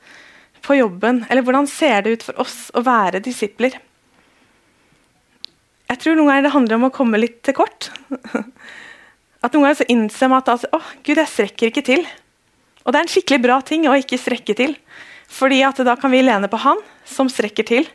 på 0.62 0.78
jobben? 0.78 1.24
Eller 1.28 1.42
hvordan 1.42 1.66
ser 1.66 2.02
det 2.02 2.10
ut 2.10 2.22
for 2.22 2.38
oss 2.40 2.70
å 2.74 2.84
være 2.86 3.20
disipler? 3.20 3.80
Jeg 5.92 6.00
tror 6.00 6.16
noen 6.16 6.30
ganger 6.30 6.46
det 6.46 6.54
handler 6.54 6.78
om 6.78 6.86
å 6.88 6.94
komme 6.94 7.20
litt 7.20 7.42
til 7.44 7.56
kort. 7.58 7.90
At 9.44 9.52
Noen 9.52 9.66
ganger 9.66 9.80
så 9.82 9.88
innser 9.92 10.30
man 10.30 10.40
at 10.40 10.52
altså, 10.54 10.70
oh, 10.72 10.92
Gud, 11.04 11.18
jeg 11.18 11.28
strekker 11.28 11.68
ikke 11.68 11.82
til. 11.84 12.06
Og 12.86 12.94
det 12.94 13.00
er 13.00 13.04
en 13.04 13.10
skikkelig 13.12 13.42
bra 13.44 13.58
ting 13.66 13.84
å 13.90 13.96
ikke 13.98 14.20
strekke 14.20 14.56
til. 14.56 14.76
Fordi 15.32 15.58
at 15.66 15.82
da 15.84 15.96
kan 16.00 16.12
vi 16.14 16.22
lene 16.24 16.48
på 16.48 16.60
Han 16.62 16.80
som 17.08 17.28
strekker 17.28 17.66
til. 17.68 17.90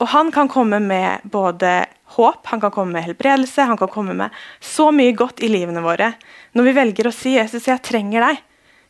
Og 0.00 0.08
han 0.12 0.30
kan 0.32 0.48
komme 0.48 0.80
med 0.80 1.24
både 1.28 1.84
håp, 2.16 2.46
han 2.48 2.60
kan 2.62 2.72
komme 2.72 2.96
med 2.96 3.04
helbredelse, 3.04 3.66
han 3.68 3.78
kan 3.80 3.90
komme 3.92 4.14
med 4.16 4.36
så 4.64 4.88
mye 4.96 5.12
godt 5.16 5.42
i 5.44 5.50
livene 5.52 5.82
våre. 5.84 6.14
Når 6.56 6.68
vi 6.68 6.76
velger 6.78 7.08
å 7.08 7.14
si 7.14 7.36
'Jesus, 7.36 7.68
jeg 7.68 7.84
trenger 7.84 8.24
deg', 8.24 8.40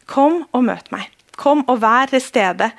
kom 0.07 0.45
og 0.54 0.64
møt 0.64 0.90
meg. 0.95 1.11
Kom 1.37 1.64
og 1.66 1.80
vær 1.83 2.07
til 2.11 2.23
stede. 2.23 2.71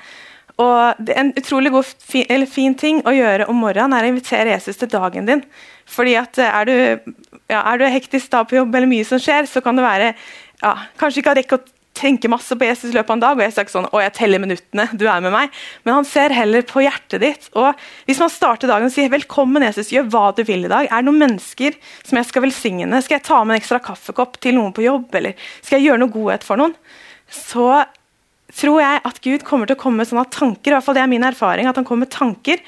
Og 0.62 1.02
det 1.02 1.18
En 1.18 1.34
utrolig 1.38 1.72
god, 1.74 1.92
fin, 1.98 2.46
fin, 2.46 2.78
ting 2.78 3.02
å 3.08 3.14
gjøre 3.14 3.48
om 3.50 3.60
morgenen 3.64 3.96
er 3.96 4.06
å 4.06 4.12
invitere 4.12 4.54
Jesus 4.54 4.80
til 4.80 4.90
dagen 4.92 5.28
din. 5.28 5.44
Fordi 5.88 6.16
at 6.20 6.38
eh, 6.38 6.56
Er 6.60 6.68
du, 6.68 7.12
ja, 7.50 7.62
er 7.62 7.78
du 7.78 7.86
hektisk 7.90 8.32
da 8.32 8.44
på 8.46 8.60
jobb 8.60 8.74
eller 8.74 8.90
mye 8.90 9.06
som 9.08 9.20
skjer, 9.22 9.48
så 9.50 9.64
kan 9.64 9.78
det 9.78 9.86
være 9.86 10.12
ja, 10.62 10.74
Kanskje 11.00 11.22
ikke 11.22 11.38
rekke 11.42 11.60
å 11.60 11.64
tenke 11.92 12.30
masse 12.30 12.56
på 12.56 12.64
Jesus 12.66 12.90
i 12.90 12.96
løpet 12.96 13.10
av 13.10 13.16
en 13.18 13.22
dag. 13.22 13.36
og 13.36 13.44
jeg 13.44 13.54
sier 13.54 13.70
sånn, 13.70 13.88
å 13.92 14.00
jeg 14.00 14.14
teller 14.16 14.40
minuttene, 14.40 14.86
du 14.96 15.04
er 15.06 15.20
med 15.24 15.34
meg. 15.34 15.52
Men 15.84 15.98
han 15.98 16.08
ser 16.08 16.32
heller 16.34 16.64
på 16.66 16.80
hjertet 16.84 17.20
ditt. 17.20 17.48
og 17.52 17.76
Hvis 18.08 18.20
man 18.22 18.32
starter 18.32 18.70
dagen 18.70 18.88
og 18.88 18.94
sier 18.94 19.10
'velkommen, 19.12 19.62
Jesus, 19.62 19.92
gjør 19.92 20.08
hva 20.08 20.34
du 20.34 20.42
vil 20.42 20.64
i 20.64 20.72
dag', 20.72 20.88
er 20.88 21.02
det 21.02 21.04
noen 21.04 21.20
mennesker 21.20 21.76
som 22.02 22.16
jeg 22.16 22.26
skal 22.26 22.42
velsigne? 22.42 23.02
Skal 23.02 23.18
jeg 23.18 23.28
ta 23.28 23.44
med 23.44 23.54
en 23.54 23.60
ekstra 23.60 23.78
kaffekopp 23.78 24.40
til 24.40 24.54
noen 24.54 24.72
på 24.72 24.86
jobb? 24.88 25.14
Eller 25.14 25.34
skal 25.60 25.80
jeg 25.80 25.90
gjøre 25.90 26.00
noe 26.00 26.16
godhet 26.16 26.44
for 26.44 26.56
noen? 26.56 26.74
Så 27.28 27.84
tror 28.56 28.80
jeg 28.82 29.02
at 29.08 29.20
Gud 29.24 29.44
kommer 29.48 29.68
til 29.68 29.78
å 29.78 29.82
komme 29.82 30.02
med 30.02 30.10
sånne 30.10 30.26
tanker, 30.32 30.72
i 30.72 30.76
hvert 30.76 30.86
fall 30.86 30.98
det 30.98 31.04
er 31.04 31.12
min 31.12 31.26
erfaring, 31.26 31.68
at 31.68 31.78
han 31.78 31.86
kommer 31.88 32.06
med 32.06 32.14
tanker 32.14 32.60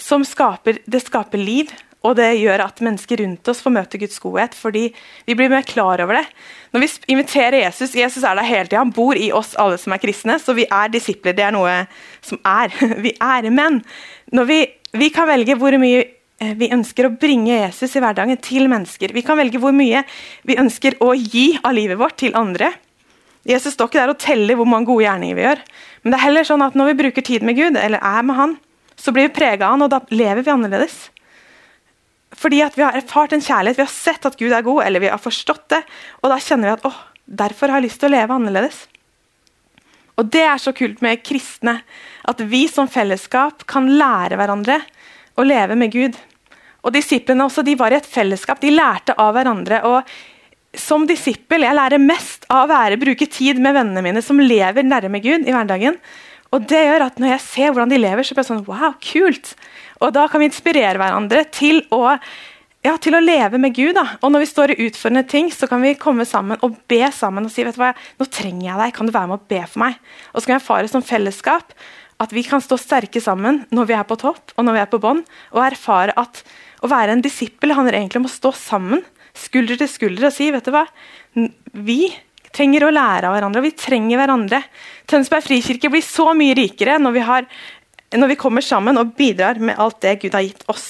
som 0.00 0.24
skaper, 0.26 0.80
det 0.86 1.04
skaper 1.04 1.40
liv. 1.40 1.72
Og 2.06 2.14
det 2.14 2.28
gjør 2.38 2.62
at 2.66 2.80
mennesker 2.84 3.18
rundt 3.18 3.48
oss 3.50 3.60
får 3.64 3.72
møte 3.74 3.98
Guds 3.98 4.20
godhet, 4.22 4.54
fordi 4.54 4.84
vi 5.26 5.34
blir 5.34 5.50
mer 5.50 5.64
klar 5.66 5.98
over 6.04 6.20
det. 6.20 6.24
Når 6.70 6.84
vi 6.84 6.90
inviterer 7.16 7.64
Jesus 7.64 7.96
Jesus 7.98 8.22
er 8.22 8.36
der 8.38 8.46
hele 8.46 8.68
tida, 8.68 8.84
han 8.84 8.94
bor 8.94 9.18
i 9.18 9.32
oss 9.34 9.56
alle 9.58 9.78
som 9.80 9.94
er 9.96 10.02
kristne, 10.02 10.36
så 10.38 10.54
vi 10.54 10.68
er 10.70 10.92
disipler. 10.92 11.34
Det 11.34 11.46
er 11.48 11.56
noe 11.56 11.80
som 12.22 12.38
er. 12.46 12.70
Vi 13.06 13.12
er 13.22 13.48
menn. 13.50 13.80
Når 14.34 14.46
vi, 14.48 14.60
vi 14.98 15.08
kan 15.14 15.28
velge 15.28 15.56
hvor 15.58 15.74
mye 15.80 16.00
eh, 16.02 16.54
vi 16.58 16.70
ønsker 16.74 17.08
å 17.08 17.14
bringe 17.18 17.54
Jesus 17.54 17.96
i 17.96 18.02
hverdagen 18.02 18.38
til 18.42 18.70
mennesker. 18.70 19.14
Vi 19.14 19.24
kan 19.26 19.38
velge 19.38 19.60
hvor 19.62 19.74
mye 19.74 20.02
vi 20.46 20.58
ønsker 20.58 20.98
å 21.04 21.12
gi 21.14 21.52
av 21.62 21.74
livet 21.76 21.98
vårt 22.00 22.18
til 22.22 22.36
andre. 22.38 22.72
Jesus 23.46 23.76
står 23.76 23.90
ikke 23.90 24.00
der 24.00 24.12
og 24.12 24.22
teller 24.22 24.58
hvor 24.58 24.68
mange 24.68 24.88
gode 24.88 25.04
gjerninger 25.04 25.38
vi 25.38 25.44
gjør. 25.44 25.60
Men 26.02 26.12
det 26.12 26.18
er 26.18 26.26
heller 26.26 26.46
sånn 26.48 26.64
at 26.66 26.78
når 26.78 26.90
vi 26.90 27.00
bruker 27.02 27.26
tid 27.26 27.44
med 27.46 27.58
Gud, 27.58 27.78
eller 27.78 28.02
er 28.02 28.26
med 28.26 28.38
Han, 28.38 28.56
så 28.98 29.12
blir 29.14 29.28
vi 29.28 29.36
prega 29.36 29.68
av 29.68 29.76
Han, 29.76 29.86
og 29.86 29.92
da 29.92 30.00
lever 30.10 30.42
vi 30.42 30.52
annerledes. 30.54 30.96
Fordi 32.36 32.60
at 32.64 32.74
vi 32.76 32.84
har 32.84 32.98
erfart 32.98 33.32
en 33.32 33.44
kjærlighet, 33.44 33.78
vi 33.78 33.86
har 33.86 33.94
sett 33.94 34.26
at 34.28 34.36
Gud 34.38 34.52
er 34.52 34.66
god, 34.66 34.82
eller 34.84 35.02
vi 35.02 35.12
har 35.12 35.22
forstått 35.22 35.68
det. 35.72 35.80
Og 36.22 36.32
da 36.32 36.40
kjenner 36.42 36.68
vi 36.68 36.76
at 36.76 36.86
åh, 36.90 37.00
derfor 37.42 37.72
har 37.72 37.80
jeg 37.80 37.88
lyst 37.88 38.02
til 38.02 38.10
å 38.10 38.16
leve 38.16 38.36
annerledes. 38.36 38.82
Og 40.16 40.30
Det 40.32 40.42
er 40.42 40.60
så 40.60 40.72
kult 40.72 41.02
med 41.04 41.22
kristne, 41.24 41.80
at 42.24 42.40
vi 42.40 42.66
som 42.72 42.88
fellesskap 42.88 43.66
kan 43.68 43.88
lære 44.00 44.38
hverandre 44.40 44.80
å 45.36 45.44
leve 45.44 45.76
med 45.76 45.92
Gud. 45.92 46.16
Og 46.82 46.94
Disiplene 46.94 47.44
også, 47.44 47.62
de 47.66 47.76
var 47.76 47.92
i 47.92 47.98
et 47.98 48.08
fellesskap, 48.08 48.60
de 48.62 48.72
lærte 48.72 49.16
av 49.20 49.34
hverandre. 49.36 49.82
og 49.84 50.02
Som 50.80 51.06
disippel 51.08 51.64
jeg 51.64 51.76
lærer 51.76 52.02
mest 52.02 52.44
av 52.52 52.66
å 52.66 52.70
være, 52.70 53.00
bruke 53.00 53.28
tid 53.30 53.60
med 53.62 53.76
vennene 53.76 54.04
mine 54.04 54.22
som 54.24 54.40
lever 54.40 54.86
nærme 54.86 55.22
Gud 55.24 55.46
i 55.46 55.54
hverdagen. 55.54 55.96
Og 56.54 56.66
det 56.68 56.82
gjør 56.84 57.06
at 57.08 57.22
Når 57.22 57.32
jeg 57.34 57.44
ser 57.46 57.72
hvordan 57.72 57.92
de 57.92 58.02
lever, 58.02 58.26
så 58.26 58.36
blir 58.36 58.44
det 58.44 58.50
sånn 58.50 58.66
Wow, 58.68 58.98
kult! 59.02 59.54
Og 60.00 60.12
Da 60.14 60.26
kan 60.28 60.42
vi 60.42 60.50
inspirere 60.50 61.00
hverandre 61.00 61.46
til 61.50 61.82
å 61.94 62.18
ja, 62.86 62.92
til 63.02 63.16
å 63.18 63.22
leve 63.22 63.58
med 63.58 63.74
Gud. 63.74 63.96
Da. 63.96 64.04
Og 64.22 64.30
Når 64.30 64.44
vi 64.44 64.48
står 64.52 64.72
i 64.72 64.78
utfordrende 64.86 65.26
ting, 65.26 65.48
så 65.50 65.66
kan 65.66 65.82
vi 65.82 65.96
komme 65.98 66.26
sammen 66.28 66.60
og 66.62 66.76
be 66.86 67.02
sammen 67.10 67.48
og 67.48 67.50
si 67.50 67.64
vet 67.66 67.74
du 67.74 67.80
hva, 67.82 67.90
nå 68.20 68.28
trenger 68.30 68.68
jeg 68.68 68.78
deg, 68.78 68.92
kan 68.94 69.08
du 69.08 69.14
være 69.16 69.30
med 69.32 69.40
og 69.40 69.48
be 69.50 69.62
for 69.66 69.82
meg? 69.82 69.96
Og 70.30 70.38
så 70.38 70.46
kan 70.46 70.54
vi 70.54 70.60
erfare 70.60 70.92
som 70.92 71.02
fellesskap 71.02 71.74
at 72.22 72.32
vi 72.32 72.44
kan 72.46 72.62
stå 72.62 72.78
sterke 72.80 73.20
sammen 73.20 73.64
når 73.74 73.90
vi 73.90 73.96
er 73.98 74.06
på 74.08 74.16
topp 74.20 74.54
og 74.54 74.64
når 74.64 74.76
vi 74.76 74.82
er 74.84 74.92
på 74.92 75.02
bånn, 75.02 75.24
og 75.52 75.64
erfare 75.66 76.14
at 76.16 76.44
å 76.84 76.90
være 76.92 77.16
en 77.16 77.24
disippel 77.24 77.74
handler 77.76 77.98
egentlig 77.98 78.22
om 78.22 78.28
å 78.28 78.32
stå 78.32 78.52
sammen, 78.56 79.02
skulder 79.36 79.80
til 79.80 79.90
skulder, 79.90 80.28
og 80.28 80.34
si 80.34 80.50
vet 80.54 80.66
du 80.66 80.72
hva, 80.74 80.86
vi 81.86 82.00
trenger 82.56 82.86
å 82.86 82.92
lære 82.94 83.28
av 83.28 83.36
hverandre, 83.36 83.60
og 83.60 83.68
vi 83.68 83.74
trenger 83.76 84.20
hverandre. 84.20 84.62
Tønsberg 85.10 85.44
frikirke 85.44 85.90
blir 85.92 86.04
så 86.04 86.30
mye 86.36 86.56
rikere 86.56 86.96
når 87.02 87.16
vi, 87.16 87.26
har, 87.26 87.50
når 88.16 88.32
vi 88.32 88.40
kommer 88.40 88.64
sammen 88.64 89.00
og 89.00 89.12
bidrar 89.18 89.60
med 89.60 89.78
alt 89.82 90.00
det 90.04 90.18
Gud 90.24 90.36
har 90.36 90.46
gitt 90.46 90.64
oss. 90.72 90.88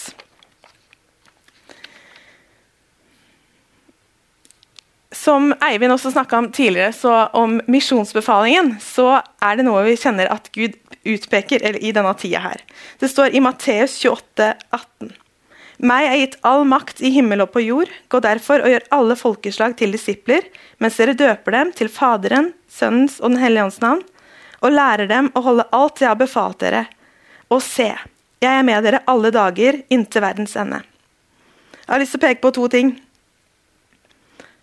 Som 5.16 5.50
Eivind 5.64 5.90
også 5.90 6.12
snakka 6.14 6.38
om 6.38 6.50
tidligere, 6.54 6.92
så 6.94 7.24
om 7.34 7.58
misjonsbefalingen, 7.72 8.76
så 8.82 9.16
er 9.42 9.58
det 9.58 9.66
noe 9.66 9.82
vi 9.88 9.96
kjenner 9.98 10.30
at 10.30 10.52
Gud 10.54 10.76
utpeker 11.06 11.64
i 11.80 11.92
denne 11.94 12.12
tida 12.18 12.44
her. 12.44 12.62
Det 13.00 13.10
står 13.10 13.34
i 13.34 13.42
Matteus 13.42 13.96
28, 14.04 14.52
18. 14.76 15.14
Meg 15.76 16.06
er 16.08 16.18
gitt 16.22 16.36
all 16.46 16.64
makt 16.68 17.02
i 17.04 17.10
himmel 17.12 17.44
og 17.44 17.50
på 17.52 17.60
jord. 17.60 17.90
Gå 18.08 18.20
derfor 18.24 18.64
og 18.64 18.72
gjør 18.72 18.86
alle 18.96 19.16
folkeslag 19.20 19.76
til 19.76 19.92
disipler, 19.92 20.46
mens 20.80 20.96
dere 20.96 21.16
døper 21.16 21.58
dem 21.58 21.72
til 21.76 21.90
Faderen, 21.92 22.52
Sønnens 22.72 23.18
og 23.20 23.34
Den 23.34 23.42
hellige 23.42 23.66
ånds 23.68 23.80
navn, 23.84 24.04
og 24.64 24.72
lærer 24.72 25.10
dem 25.10 25.28
å 25.36 25.44
holde 25.44 25.68
alt 25.76 26.00
jeg 26.00 26.08
har 26.08 26.20
befalt 26.20 26.62
dere. 26.64 26.86
Og 27.52 27.60
se, 27.62 27.90
jeg 28.42 28.52
er 28.52 28.64
med 28.66 28.84
dere 28.84 29.04
alle 29.10 29.32
dager 29.34 29.82
inntil 29.92 30.24
verdens 30.24 30.56
ende. 30.56 30.80
Jeg 31.84 31.92
har 31.92 32.00
lyst 32.02 32.16
til 32.16 32.22
å 32.22 32.26
peke 32.26 32.42
på 32.42 32.54
to 32.56 32.70
ting. 32.72 32.96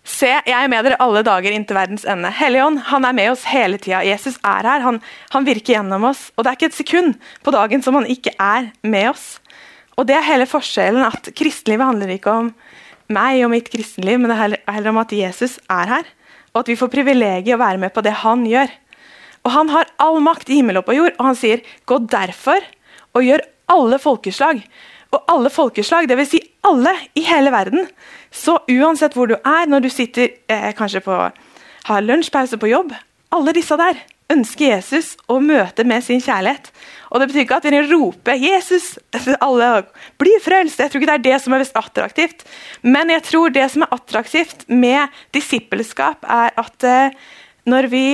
Se, 0.04 0.28
jeg 0.28 0.52
er 0.52 0.68
med 0.68 0.84
dere 0.84 0.98
alle 1.00 1.22
dager 1.24 1.54
inntil 1.54 1.78
verdens 1.78 2.04
ende. 2.04 2.28
Helligånd 2.36 2.82
han 2.90 3.06
er 3.08 3.16
med 3.16 3.30
oss 3.32 3.46
hele 3.48 3.78
tida. 3.80 4.02
Jesus 4.04 4.36
er 4.44 4.66
her, 4.68 4.82
han, 4.84 4.98
han, 5.32 5.46
virker 5.46 5.78
gjennom 5.78 6.10
oss. 6.10 6.26
Og 6.34 6.44
det 6.44 6.50
er 6.50 6.58
ikke 6.58 6.68
et 6.74 6.76
sekund 6.76 7.16
på 7.46 7.54
dagen 7.54 7.86
som 7.86 7.96
han 7.96 8.10
ikke 8.10 8.34
er 8.36 8.68
med 8.84 9.14
oss. 9.14 9.38
Og 9.94 10.06
det 10.08 10.16
er 10.16 10.26
hele 10.26 10.46
forskjellen, 10.50 11.04
at 11.06 11.30
kristenlivet 11.36 11.86
handler 11.86 12.14
ikke 12.16 12.32
om 12.32 12.52
meg 13.12 13.42
og 13.44 13.52
mitt 13.52 13.68
kristenliv, 13.72 14.18
men 14.20 14.32
det 14.32 14.38
er 14.38 14.56
heller 14.72 14.94
om 14.94 15.02
at 15.02 15.12
Jesus 15.14 15.58
er 15.70 15.90
her, 15.98 16.08
og 16.54 16.62
at 16.62 16.70
vi 16.72 16.78
får 16.78 16.92
privilegiet 16.92 17.56
å 17.56 17.60
være 17.62 17.80
med 17.82 17.94
på 17.94 18.02
det 18.04 18.14
han 18.24 18.46
gjør. 18.48 18.72
Og 19.44 19.52
Han 19.52 19.68
har 19.68 19.90
all 20.00 20.20
makt 20.24 20.48
i 20.48 20.60
himmel 20.60 20.80
og 20.80 20.86
på 20.86 20.96
jord, 20.96 21.12
og 21.18 21.26
han 21.26 21.36
sier 21.36 21.60
'gå 21.86 21.98
derfor 22.08 22.60
og 23.14 23.22
gjør 23.22 23.44
alle 23.68 23.98
folkeslag'. 23.98 24.62
Og 25.12 25.22
alle 25.28 25.50
folkeslag, 25.50 26.08
dvs. 26.08 26.30
Si 26.30 26.40
alle 26.64 26.90
i 27.14 27.22
hele 27.22 27.50
verden. 27.50 27.86
Så 28.32 28.58
uansett 28.66 29.14
hvor 29.14 29.28
du 29.28 29.34
er, 29.34 29.66
når 29.66 29.80
du 29.80 29.88
sitter 29.88 30.28
eh, 30.48 30.72
kanskje 30.74 31.00
på 31.00 31.30
har 31.84 32.00
lunsjpause 32.00 32.58
på 32.58 32.70
jobb, 32.70 32.92
alle 33.30 33.52
disse 33.52 33.76
der 33.76 33.94
ønsker 34.32 34.70
Jesus 34.72 35.14
å 35.28 35.36
møte 35.42 35.84
med 35.86 36.04
sin 36.04 36.22
kjærlighet. 36.22 36.70
Og 37.12 37.20
Det 37.20 37.28
betyr 37.30 37.44
ikke 37.44 37.56
at 37.60 37.66
vi 37.68 37.80
roper 37.92 38.38
'Jesus', 38.40 38.98
alle 39.40 39.84
blir 40.18 40.40
frelst. 40.42 40.80
Jeg 40.80 40.90
tror 40.90 41.00
ikke 41.02 41.12
det 41.12 41.18
er 41.18 41.30
det 41.30 41.40
som 41.42 41.52
er 41.52 41.62
mest 41.62 41.76
attraktivt. 41.76 42.44
Men 42.82 43.10
jeg 43.10 43.22
tror 43.22 43.48
det 43.50 43.70
som 43.70 43.82
er 43.82 43.94
attraktivt 43.94 44.68
med 44.68 45.08
disippelskap, 45.32 46.24
er 46.24 46.50
at 46.56 46.84
eh, 46.84 47.10
når 47.66 47.90
vi 47.92 48.06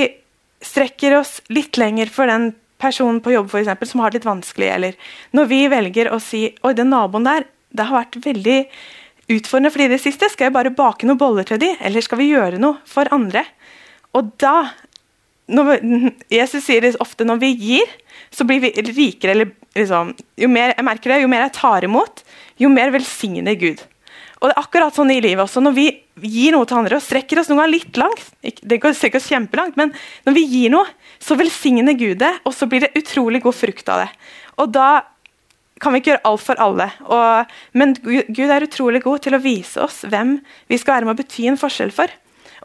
strekker 0.60 1.16
oss 1.18 1.40
litt 1.48 1.78
lenger 1.80 2.10
for 2.12 2.26
den 2.26 2.54
personen 2.80 3.20
på 3.20 3.32
jobb 3.32 3.50
for 3.50 3.60
eksempel, 3.60 3.88
som 3.88 4.00
har 4.00 4.10
det 4.10 4.20
litt 4.20 4.28
vanskelig, 4.28 4.68
eller 4.68 4.92
når 5.32 5.48
vi 5.48 5.60
velger 5.68 6.12
å 6.12 6.20
si 6.20 6.48
oi, 6.62 6.74
den 6.74 6.92
naboen 6.92 7.24
der, 7.24 7.46
det 7.70 7.86
har 7.86 8.02
vært 8.02 8.20
veldig 8.24 8.60
utfordrende 9.30 9.70
for 9.70 9.80
de 9.80 9.88
i 9.88 9.94
det 9.94 10.02
siste. 10.02 10.28
Skal 10.28 10.48
jeg 10.48 10.56
bare 10.56 10.74
bake 10.74 11.06
noen 11.06 11.20
boller 11.20 11.46
til 11.46 11.60
de, 11.62 11.72
eller 11.80 12.04
skal 12.04 12.20
vi 12.20 12.32
gjøre 12.32 12.60
noe 12.60 12.80
for 12.88 13.08
andre? 13.14 13.44
Og 14.18 14.32
da 14.42 14.72
når, 15.50 15.84
Jesus 16.32 16.64
sier 16.66 16.86
ofte 17.02 17.26
når 17.26 17.40
vi 17.42 17.52
gir, 17.58 17.94
så 18.30 18.46
blir 18.48 18.62
vi 18.62 18.72
rikere. 18.90 19.34
Eller, 19.34 19.52
liksom, 19.76 20.14
jo 20.40 20.50
mer 20.50 20.74
jeg 20.74 20.86
merker 20.86 21.14
det, 21.14 21.22
jo 21.24 21.30
mer 21.32 21.46
jeg 21.48 21.56
tar 21.58 21.86
imot, 21.86 22.24
jo 22.60 22.70
mer 22.72 22.92
velsigner 22.94 23.58
Gud. 23.60 23.82
Og 24.40 24.48
det 24.48 24.54
er 24.54 24.62
akkurat 24.62 24.96
sånn 24.96 25.12
i 25.12 25.20
livet 25.20 25.44
også. 25.44 25.60
Når 25.60 25.74
vi 25.76 25.86
gir 26.24 26.54
noe 26.54 26.68
til 26.68 26.78
andre 26.80 26.96
og 26.96 27.04
strekker 27.04 27.42
oss 27.42 27.50
noen 27.50 27.60
ganger 27.60 27.74
litt 27.74 28.00
langt, 28.00 28.22
det 28.40 28.80
går 28.80 28.96
sikkert 28.96 29.26
kjempelangt, 29.26 29.76
men 29.76 29.92
når 30.24 30.36
vi 30.36 30.46
gir 30.48 30.72
noe, 30.72 30.88
så 31.20 31.36
velsigner 31.36 31.96
Gud 32.00 32.22
det, 32.22 32.32
og 32.48 32.56
så 32.56 32.68
blir 32.70 32.86
det 32.86 32.94
utrolig 32.96 33.42
god 33.44 33.58
frukt 33.58 33.92
av 33.92 34.06
det. 34.06 34.10
Og 34.60 34.72
da 34.72 34.88
kan 35.80 35.92
vi 35.92 36.00
ikke 36.00 36.12
gjøre 36.14 36.28
alt 36.28 36.44
for 36.44 36.60
alle. 36.60 36.88
Og, 37.08 37.52
men 37.76 37.94
Gud 38.00 38.46
er 38.46 38.64
utrolig 38.64 39.02
god 39.04 39.24
til 39.24 39.36
å 39.36 39.42
vise 39.44 39.80
oss 39.84 40.02
hvem 40.08 40.38
vi 40.68 40.80
skal 40.80 40.98
være 40.98 41.08
med 41.08 41.16
å 41.16 41.20
bety 41.20 41.46
en 41.50 41.60
forskjell 41.60 41.92
for. 41.96 42.12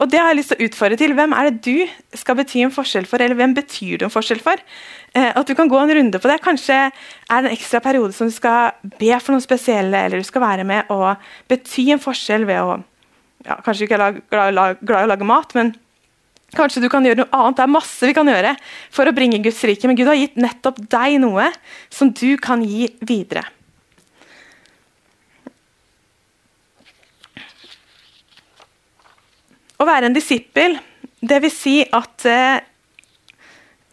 Og 0.01 0.09
det 0.11 0.19
har 0.19 0.31
jeg 0.31 0.39
lyst 0.41 0.51
til 0.51 0.59
å 0.59 0.67
utfordre 0.67 0.97
til. 0.99 1.13
Hvem 1.15 1.35
er 1.37 1.49
det 1.49 1.61
du 1.63 2.17
skal 2.19 2.37
bety 2.39 2.65
en 2.65 2.73
forskjell 2.73 3.07
for, 3.09 3.23
eller 3.23 3.37
hvem 3.39 3.55
betyr 3.55 4.01
du 4.01 4.07
en 4.07 4.13
forskjell 4.13 4.41
for? 4.43 4.59
Eh, 5.15 5.31
at 5.31 5.47
du 5.47 5.55
kan 5.55 5.71
gå 5.71 5.79
en 5.79 5.93
runde 5.99 6.19
på 6.19 6.31
det. 6.31 6.41
Kanskje 6.43 6.81
er 6.87 6.91
det 7.45 7.51
en 7.51 7.55
ekstra 7.55 7.79
periode 7.83 8.15
som 8.15 8.27
du 8.27 8.35
skal 8.35 8.75
be 8.99 9.13
for 9.21 9.35
noe 9.35 9.45
spesielle, 9.45 10.03
eller 10.07 10.19
du 10.19 10.27
skal 10.27 10.43
være 10.43 10.67
med 10.67 10.91
og 10.93 11.15
bety 11.51 11.89
en 11.95 12.03
forskjell 12.03 12.47
ved 12.49 12.61
å 12.61 12.75
ja, 13.45 13.59
Kanskje 13.61 13.85
ikke 13.85 13.97
er 14.01 14.15
glad 14.25 14.79
i 14.81 15.03
å 15.05 15.09
lage 15.11 15.27
mat, 15.27 15.51
men 15.53 15.75
Kanskje 16.55 16.83
du 16.83 16.87
kan 16.91 17.03
gjøre 17.03 17.23
noe 17.23 17.35
annet. 17.35 17.57
Det 17.57 17.63
er 17.65 17.73
masse 17.73 18.07
vi 18.07 18.15
kan 18.15 18.29
gjøre 18.29 18.53
for 18.93 19.09
å 19.09 19.13
bringe 19.15 19.41
Guds 19.43 19.59
rike. 19.67 19.89
Men 19.89 19.97
Gud 19.99 20.07
har 20.07 20.19
gitt 20.19 20.37
nettopp 20.39 20.77
deg 20.91 21.17
noe 21.23 21.49
som 21.91 22.13
du 22.15 22.37
kan 22.41 22.63
gi 22.63 22.87
videre. 23.03 23.43
Å 29.75 29.87
være 29.87 30.09
en 30.09 30.15
disippel, 30.15 30.77
det 31.19 31.41
vil 31.43 31.51
si 31.51 31.75
at 31.83 32.25
eh, 32.29 32.63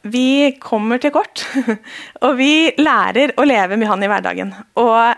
vi 0.02 0.52
kommer 0.62 1.02
til 1.02 1.14
kort. 1.14 1.44
og 2.24 2.38
vi 2.38 2.70
lærer 2.78 3.34
å 3.38 3.46
leve 3.46 3.78
med 3.78 3.90
Han 3.90 4.02
i 4.02 4.10
hverdagen. 4.10 4.54
Og 4.78 5.12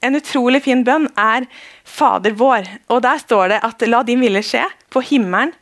en 0.00 0.16
utrolig 0.16 0.62
fin 0.64 0.84
bønn 0.84 1.08
er 1.18 1.46
'Fader 1.84 2.32
vår'. 2.32 2.68
Og 2.88 3.02
Der 3.02 3.18
står 3.18 3.48
det 3.48 3.60
at 3.62 3.82
'la 3.82 4.02
din 4.02 4.20
vilje 4.20 4.42
skje 4.42 4.64
på 4.90 5.02
himmelen' 5.02 5.54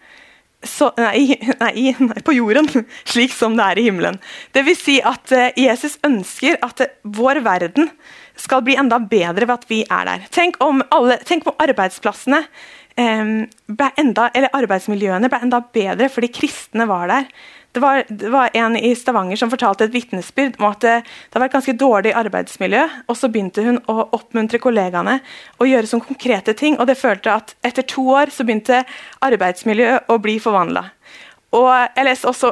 så, 0.63 0.91
nei, 0.99 1.37
nei, 1.63 1.93
nei, 1.99 2.23
på 2.25 2.35
jorden, 2.35 2.69
slik 3.13 3.35
som 3.35 3.57
det 3.59 3.67
er 3.67 3.79
i 3.79 3.87
himmelen. 3.89 4.19
Det 4.55 4.65
vil 4.67 4.79
si 4.79 4.99
at 5.05 5.31
uh, 5.35 5.51
Jesus 5.57 5.99
ønsker 6.07 6.59
at 6.65 6.83
uh, 6.83 6.95
vår 7.05 7.43
verden 7.47 7.91
skal 8.39 8.65
bli 8.67 8.79
enda 8.79 9.01
bedre 9.03 9.47
ved 9.47 9.55
at 9.59 9.69
vi 9.71 9.83
er 9.85 10.09
der. 10.09 10.27
Tenk 10.35 10.59
om, 10.65 10.83
alle, 10.95 11.19
tenk 11.27 11.47
om 11.49 11.59
arbeidsplassene 11.59 12.45
ble 12.99 13.93
enda, 14.01 14.27
eller 14.35 14.51
arbeidsmiljøene 14.59 15.31
ble 15.31 15.39
enda 15.45 15.61
bedre 15.75 16.09
fordi 16.11 16.33
kristne 16.35 16.89
var 16.91 17.07
der. 17.11 17.29
Det 17.77 17.83
var, 17.85 18.01
det 18.09 18.31
var 18.33 18.51
en 18.57 18.77
i 18.77 18.95
Stavanger 18.97 19.37
som 19.37 19.51
fortalte 19.53 19.85
et 19.87 19.93
vitnesbyrd 19.93 20.57
om 20.59 20.71
at 20.71 20.81
det, 20.83 20.95
det 21.05 21.37
har 21.37 21.45
vært 21.45 21.53
ganske 21.59 21.75
dårlig 21.79 22.15
arbeidsmiljø. 22.17 22.81
og 23.07 23.19
Så 23.21 23.29
begynte 23.31 23.63
hun 23.63 23.79
å 23.87 24.09
oppmuntre 24.17 24.59
kollegaene 24.63 25.19
å 25.61 25.69
gjøre 25.69 25.91
sånne 25.91 26.09
konkrete 26.09 26.57
ting. 26.59 26.79
og 26.81 26.89
det 26.89 26.99
følte 26.99 27.35
at 27.35 27.55
Etter 27.63 27.87
to 27.87 28.09
år 28.17 28.33
så 28.35 28.47
begynte 28.49 28.83
arbeidsmiljøet 29.23 30.09
å 30.09 30.19
bli 30.19 30.39
forvandla. 30.43 30.89
Og 31.57 31.69
Jeg 31.97 32.05
leste 32.05 32.29
også 32.29 32.51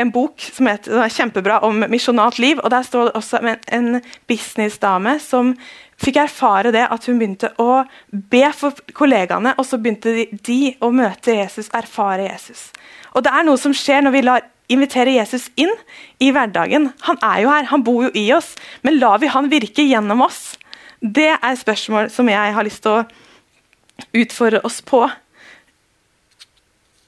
en 0.00 0.10
bok 0.12 0.40
som 0.40 0.66
heter 0.70 1.10
kjempebra 1.12 1.58
om 1.66 1.84
misjonalt 1.90 2.38
liv. 2.38 2.60
og 2.64 2.70
Der 2.70 2.82
står 2.82 3.04
det 3.04 3.12
også 3.12 3.40
en, 3.72 4.00
businessdame 4.26 5.18
som 5.20 5.54
fikk 5.98 6.16
erfare 6.16 6.72
det 6.72 6.86
at 6.90 7.06
hun 7.06 7.18
begynte 7.18 7.50
å 7.58 7.84
be 8.10 8.44
for 8.54 8.72
kollegaene, 8.94 9.54
og 9.58 9.66
så 9.66 9.78
begynte 9.78 10.14
de, 10.46 10.76
å 10.80 10.90
møte 10.90 11.34
Jesus, 11.34 11.68
erfare 11.74 12.30
Jesus. 12.30 12.70
Og 13.12 13.24
Det 13.24 13.32
er 13.32 13.44
noe 13.44 13.58
som 13.58 13.74
skjer 13.74 14.02
når 14.02 14.16
vi 14.16 14.22
lar 14.22 14.46
invitere 14.68 15.16
Jesus 15.16 15.48
inn 15.56 15.72
i 16.20 16.30
hverdagen. 16.32 16.92
Han 17.08 17.18
er 17.24 17.42
jo 17.42 17.52
her, 17.52 17.68
han 17.68 17.84
bor 17.84 18.04
jo 18.06 18.10
i 18.14 18.32
oss, 18.32 18.54
men 18.82 18.98
lar 19.00 19.18
vi 19.18 19.32
han 19.32 19.50
virke 19.50 19.84
gjennom 19.84 20.22
oss? 20.24 20.56
Det 21.00 21.30
er 21.36 21.56
spørsmål 21.56 22.10
som 22.10 22.28
jeg 22.28 22.54
har 22.54 22.66
lyst 22.66 22.82
til 22.84 23.00
å 23.00 23.06
utfordre 24.18 24.60
oss 24.64 24.80
på. 24.82 25.06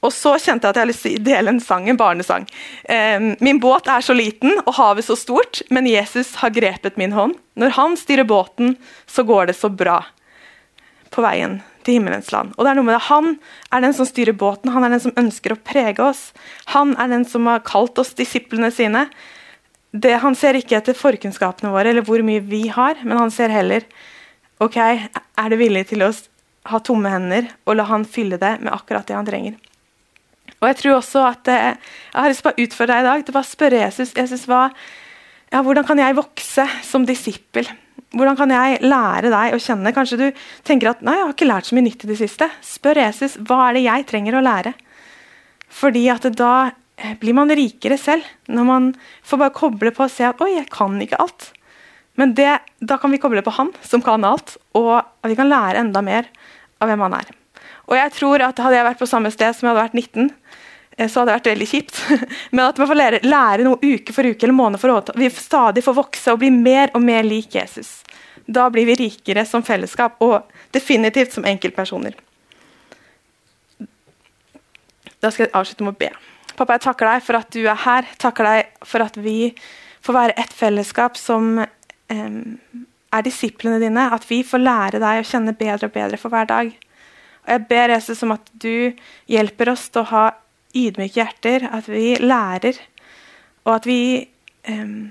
Og 0.01 0.13
så 0.17 0.33
kjente 0.41 0.65
jeg 0.65 0.73
at 0.73 0.79
jeg 0.79 0.81
hadde 0.81 0.93
lyst 0.93 1.05
til 1.05 1.19
å 1.19 1.25
dele 1.27 1.53
en 1.53 1.61
sang, 1.61 1.89
en 1.91 1.99
barnesang. 2.01 2.47
Um, 2.89 3.33
min 3.45 3.61
båt 3.61 3.89
er 3.93 4.05
så 4.05 4.17
liten 4.17 4.57
og 4.63 4.73
havet 4.79 5.05
så 5.05 5.17
stort, 5.19 5.61
men 5.69 5.89
Jesus 5.89 6.39
har 6.41 6.55
grepet 6.57 6.97
min 7.01 7.13
hånd. 7.17 7.37
Når 7.61 7.77
han 7.77 7.99
styrer 8.01 8.29
båten, 8.29 8.79
så 9.05 9.27
går 9.29 9.51
det 9.51 9.59
så 9.59 9.69
bra 9.69 10.01
på 11.13 11.25
veien 11.25 11.59
til 11.85 11.99
himmelens 11.99 12.31
land. 12.33 12.55
Og 12.57 12.65
det 12.65 12.73
er 12.73 12.79
noe 12.79 12.89
med 12.89 12.97
det. 12.97 13.05
Han 13.11 13.35
er 13.75 13.85
den 13.85 13.97
som 13.97 14.09
styrer 14.09 14.37
båten, 14.37 14.73
han 14.73 14.87
er 14.87 14.95
den 14.95 15.05
som 15.05 15.17
ønsker 15.21 15.55
å 15.55 15.61
prege 15.61 16.05
oss. 16.05 16.31
Han 16.73 16.95
er 17.01 17.13
den 17.13 17.27
som 17.29 17.49
har 17.51 17.65
kalt 17.67 18.01
oss 18.01 18.15
disiplene 18.17 18.73
sine. 18.73 19.07
Det, 19.91 20.15
han 20.23 20.37
ser 20.39 20.57
ikke 20.57 20.79
etter 20.79 20.97
forkunnskapene 20.97 21.73
våre 21.75 21.93
eller 21.93 22.07
hvor 22.07 22.23
mye 22.25 22.45
vi 22.47 22.69
har, 22.73 23.01
men 23.03 23.19
han 23.19 23.33
ser 23.35 23.53
heller 23.53 23.85
ok, 24.63 24.77
er 24.79 25.51
det 25.51 25.59
villig 25.59 25.89
til 25.91 26.05
å 26.07 26.13
ha 26.71 26.79
tomme 26.85 27.11
hender 27.11 27.49
og 27.65 27.79
la 27.79 27.89
han 27.89 28.05
fylle 28.07 28.39
det 28.41 28.59
med 28.61 28.73
akkurat 28.75 29.09
det 29.09 29.17
han 29.17 29.27
trenger. 29.27 29.57
Og 30.61 30.69
Jeg 30.69 30.77
tror 30.77 30.97
også 30.99 31.23
at 31.25 31.49
eh, 31.49 31.77
jeg 32.13 32.21
har 32.21 32.33
lyst 32.33 32.45
til 32.45 32.53
å 32.53 32.65
utfordre 32.67 32.97
deg 32.97 33.05
i 33.05 33.09
dag 33.09 33.23
til 33.27 33.39
å 33.41 33.45
spørre 33.49 33.81
Jesus, 33.81 34.13
Jesus 34.17 34.45
hva, 34.49 34.67
ja, 35.51 35.63
hvordan 35.65 35.87
kan 35.89 36.01
jeg 36.01 36.19
vokse 36.19 36.67
som 36.85 37.07
disippel. 37.09 37.71
Hvordan 38.11 38.37
kan 38.37 38.53
jeg 38.53 38.83
lære 38.83 39.31
deg 39.33 39.55
å 39.55 39.63
kjenne? 39.63 39.95
Kanskje 39.95 40.19
du 40.21 40.27
tenker 40.67 40.91
at 40.91 41.03
nei, 41.07 41.15
jeg 41.17 41.25
har 41.25 41.33
ikke 41.35 41.49
lært 41.49 41.71
så 41.71 41.79
mye 41.79 41.87
nytt 41.87 42.05
i 42.05 42.11
det 42.11 42.19
siste. 42.21 42.51
Spør 42.67 43.01
Jesus 43.05 43.39
hva 43.47 43.69
er 43.69 43.79
det 43.79 43.87
jeg 43.87 44.07
trenger 44.11 44.37
å 44.37 44.45
lære. 44.45 44.75
Fordi 45.71 46.05
at 46.13 46.27
da 46.37 46.53
eh, 46.99 47.17
blir 47.23 47.39
man 47.39 47.55
rikere 47.55 47.97
selv. 48.01 48.27
Når 48.51 48.69
man 48.69 48.93
får 49.25 49.45
bare 49.45 49.57
koble 49.57 49.95
på 49.97 50.05
og 50.05 50.13
se 50.13 50.29
at 50.29 50.45
oi, 50.45 50.53
jeg 50.59 50.69
kan 50.75 50.99
ikke 51.01 51.23
alt. 51.23 51.53
Men 52.21 52.35
det, 52.37 52.53
da 52.85 53.01
kan 53.01 53.15
vi 53.15 53.23
koble 53.23 53.41
på 53.47 53.55
han 53.57 53.73
som 53.87 54.03
kan 54.05 54.27
alt, 54.29 54.59
og 54.77 54.99
vi 55.25 55.39
kan 55.39 55.49
lære 55.49 55.81
enda 55.81 56.03
mer 56.05 56.29
av 56.83 56.91
hvem 56.91 57.07
han 57.07 57.23
er. 57.23 57.31
Og 57.91 57.97
jeg 57.99 58.15
tror 58.15 58.45
at 58.47 58.63
Hadde 58.63 58.79
jeg 58.79 58.87
vært 58.87 59.03
på 59.03 59.11
samme 59.11 59.33
sted 59.35 59.57
som 59.57 59.67
jeg 59.67 59.75
hadde 59.75 59.83
vært 59.89 59.99
19, 59.99 60.31
eh, 60.97 61.09
så 61.11 61.21
hadde 61.21 61.33
det 61.33 61.39
vært 61.41 61.51
veldig 61.53 61.69
kjipt. 61.73 62.01
Men 62.55 62.65
at 62.69 62.81
man 62.81 62.91
får 62.91 63.01
lære, 63.01 63.23
lære 63.27 63.67
noe 63.67 63.83
uke 63.83 64.15
for 64.15 64.31
uke 64.31 64.47
eller 64.47 64.57
måned 64.57 64.83
for 64.83 64.95
måned, 64.95 65.13
vi 65.19 65.31
stadig 65.35 65.85
får 65.87 65.99
vokse 65.99 66.35
og 66.35 66.43
bli 66.43 66.53
mer 66.55 66.95
og 66.95 67.05
mer 67.05 67.27
lik 67.27 67.59
Jesus. 67.59 68.01
Da 68.51 68.67
blir 68.73 68.87
vi 68.89 68.99
rikere 69.05 69.45
som 69.47 69.63
fellesskap, 69.63 70.17
og 70.25 70.49
definitivt 70.75 71.35
som 71.37 71.47
enkeltpersoner. 71.47 72.17
Da 75.21 75.31
skal 75.31 75.47
jeg 75.47 75.55
avslutte 75.55 75.87
med 75.87 75.95
å 75.95 76.01
be. 76.01 76.11
Pappa, 76.57 76.77
jeg 76.77 76.85
takker 76.87 77.11
deg 77.11 77.25
for 77.25 77.39
at 77.39 77.51
du 77.55 77.61
er 77.63 77.83
her. 77.85 78.09
Takker 78.21 78.49
deg 78.49 78.87
for 78.89 79.05
at 79.05 79.19
vi 79.21 79.53
får 80.05 80.17
være 80.17 80.37
et 80.41 80.55
fellesskap 80.57 81.19
som 81.21 81.61
um, 81.61 82.39
er 83.13 83.27
disiplene 83.27 83.81
dine. 83.83 84.07
At 84.17 84.25
vi 84.31 84.41
får 84.47 84.65
lære 84.65 85.03
deg 85.03 85.21
å 85.21 85.29
kjenne 85.29 85.57
bedre 85.57 85.91
og 85.91 85.95
bedre 85.95 86.21
for 86.21 86.33
hver 86.33 86.49
dag. 86.51 86.73
Og 87.51 87.57
Jeg 87.57 87.67
ber 87.67 87.91
Jesus 87.91 88.21
om 88.23 88.31
at 88.37 88.51
du 88.63 88.93
hjelper 89.27 89.73
oss 89.73 89.89
til 89.91 90.05
å 90.05 90.11
ha 90.13 90.27
ydmyke 90.71 91.19
hjerter, 91.19 91.65
at 91.67 91.89
vi 91.91 92.13
lærer, 92.23 92.77
og 93.67 93.73
at 93.75 93.89
vi 93.91 94.03
um, 94.71 95.11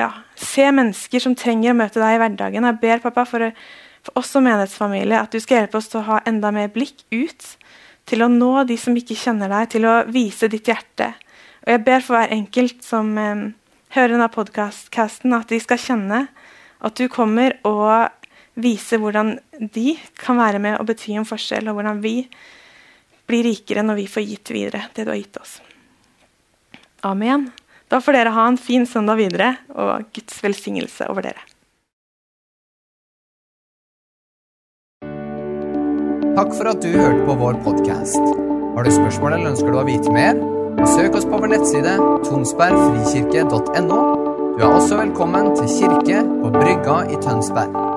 ja, 0.00 0.08
ser 0.32 0.72
mennesker 0.72 1.20
som 1.20 1.34
trenger 1.36 1.74
å 1.74 1.76
møte 1.76 2.00
deg 2.00 2.16
i 2.16 2.22
hverdagen. 2.22 2.64
Jeg 2.70 2.80
ber 2.80 3.02
pappa 3.04 3.26
for, 3.28 3.52
for 4.00 4.22
oss 4.22 4.32
som 4.32 4.48
menighetsfamilie 4.48 5.20
at 5.20 5.36
du 5.36 5.44
skal 5.44 5.60
hjelpe 5.60 5.76
oss 5.76 5.90
til 5.92 6.00
å 6.00 6.08
ha 6.08 6.22
enda 6.24 6.54
mer 6.56 6.72
blikk 6.72 7.04
ut, 7.12 7.50
til 8.08 8.24
å 8.24 8.32
nå 8.32 8.64
de 8.64 8.80
som 8.80 8.96
ikke 8.96 9.20
kjenner 9.20 9.52
deg, 9.52 9.68
til 9.76 9.84
å 9.88 9.98
vise 10.08 10.48
ditt 10.48 10.72
hjerte. 10.72 11.12
Og 11.66 11.76
Jeg 11.76 11.84
ber 11.84 12.00
for 12.00 12.16
hver 12.16 12.32
enkelt 12.32 12.80
som 12.84 13.12
um, 13.12 13.46
hører 13.92 14.16
denne 14.16 14.32
podkasten, 14.32 15.36
at 15.36 15.52
de 15.52 15.60
skal 15.60 15.84
kjenne 15.84 16.26
at 16.84 16.96
du 16.96 17.08
kommer 17.12 17.58
og 17.68 18.08
vise 18.54 18.98
hvordan 19.00 19.36
de 19.74 19.94
kan 20.18 20.38
være 20.38 20.60
med 20.62 20.78
og 20.78 20.88
bety 20.90 21.14
en 21.14 21.26
forskjell, 21.28 21.68
og 21.68 21.78
hvordan 21.78 22.02
vi 22.04 22.16
blir 23.28 23.46
rikere 23.48 23.84
når 23.84 24.02
vi 24.02 24.10
får 24.10 24.28
gitt 24.28 24.52
videre 24.54 24.86
det 24.94 25.06
du 25.06 25.12
har 25.14 25.20
gitt 25.20 25.40
oss. 25.40 25.58
Amen. 27.04 27.50
Da 27.92 28.00
får 28.00 28.16
dere 28.16 28.32
ha 28.34 28.46
en 28.48 28.60
fin 28.60 28.86
søndag 28.88 29.20
videre, 29.20 29.50
og 29.74 30.08
Guds 30.14 30.40
velsignelse 30.44 31.08
over 31.12 31.28
dere. 31.28 31.42
Takk 36.34 36.50
for 36.56 36.66
at 36.66 36.82
du 36.82 36.90
hørte 36.90 37.22
på 37.28 37.36
vår 37.38 37.60
podkast. 37.62 38.32
Har 38.74 38.82
du 38.82 38.90
spørsmål 38.90 39.36
eller 39.36 39.52
ønsker 39.52 39.70
du 39.70 39.78
å 39.78 39.86
vite 39.86 40.14
mer? 40.14 40.40
Søk 40.96 41.14
oss 41.14 41.28
på 41.28 41.38
vår 41.38 41.52
nettside 41.54 41.94
tonsbergfrikirke.no. 42.26 44.00
Du 44.58 44.64
er 44.64 44.70
også 44.72 44.98
velkommen 44.98 45.54
til 45.54 45.70
kirke 45.78 46.24
på 46.26 46.50
Brygga 46.58 47.04
i 47.14 47.20
Tønsberg. 47.22 47.93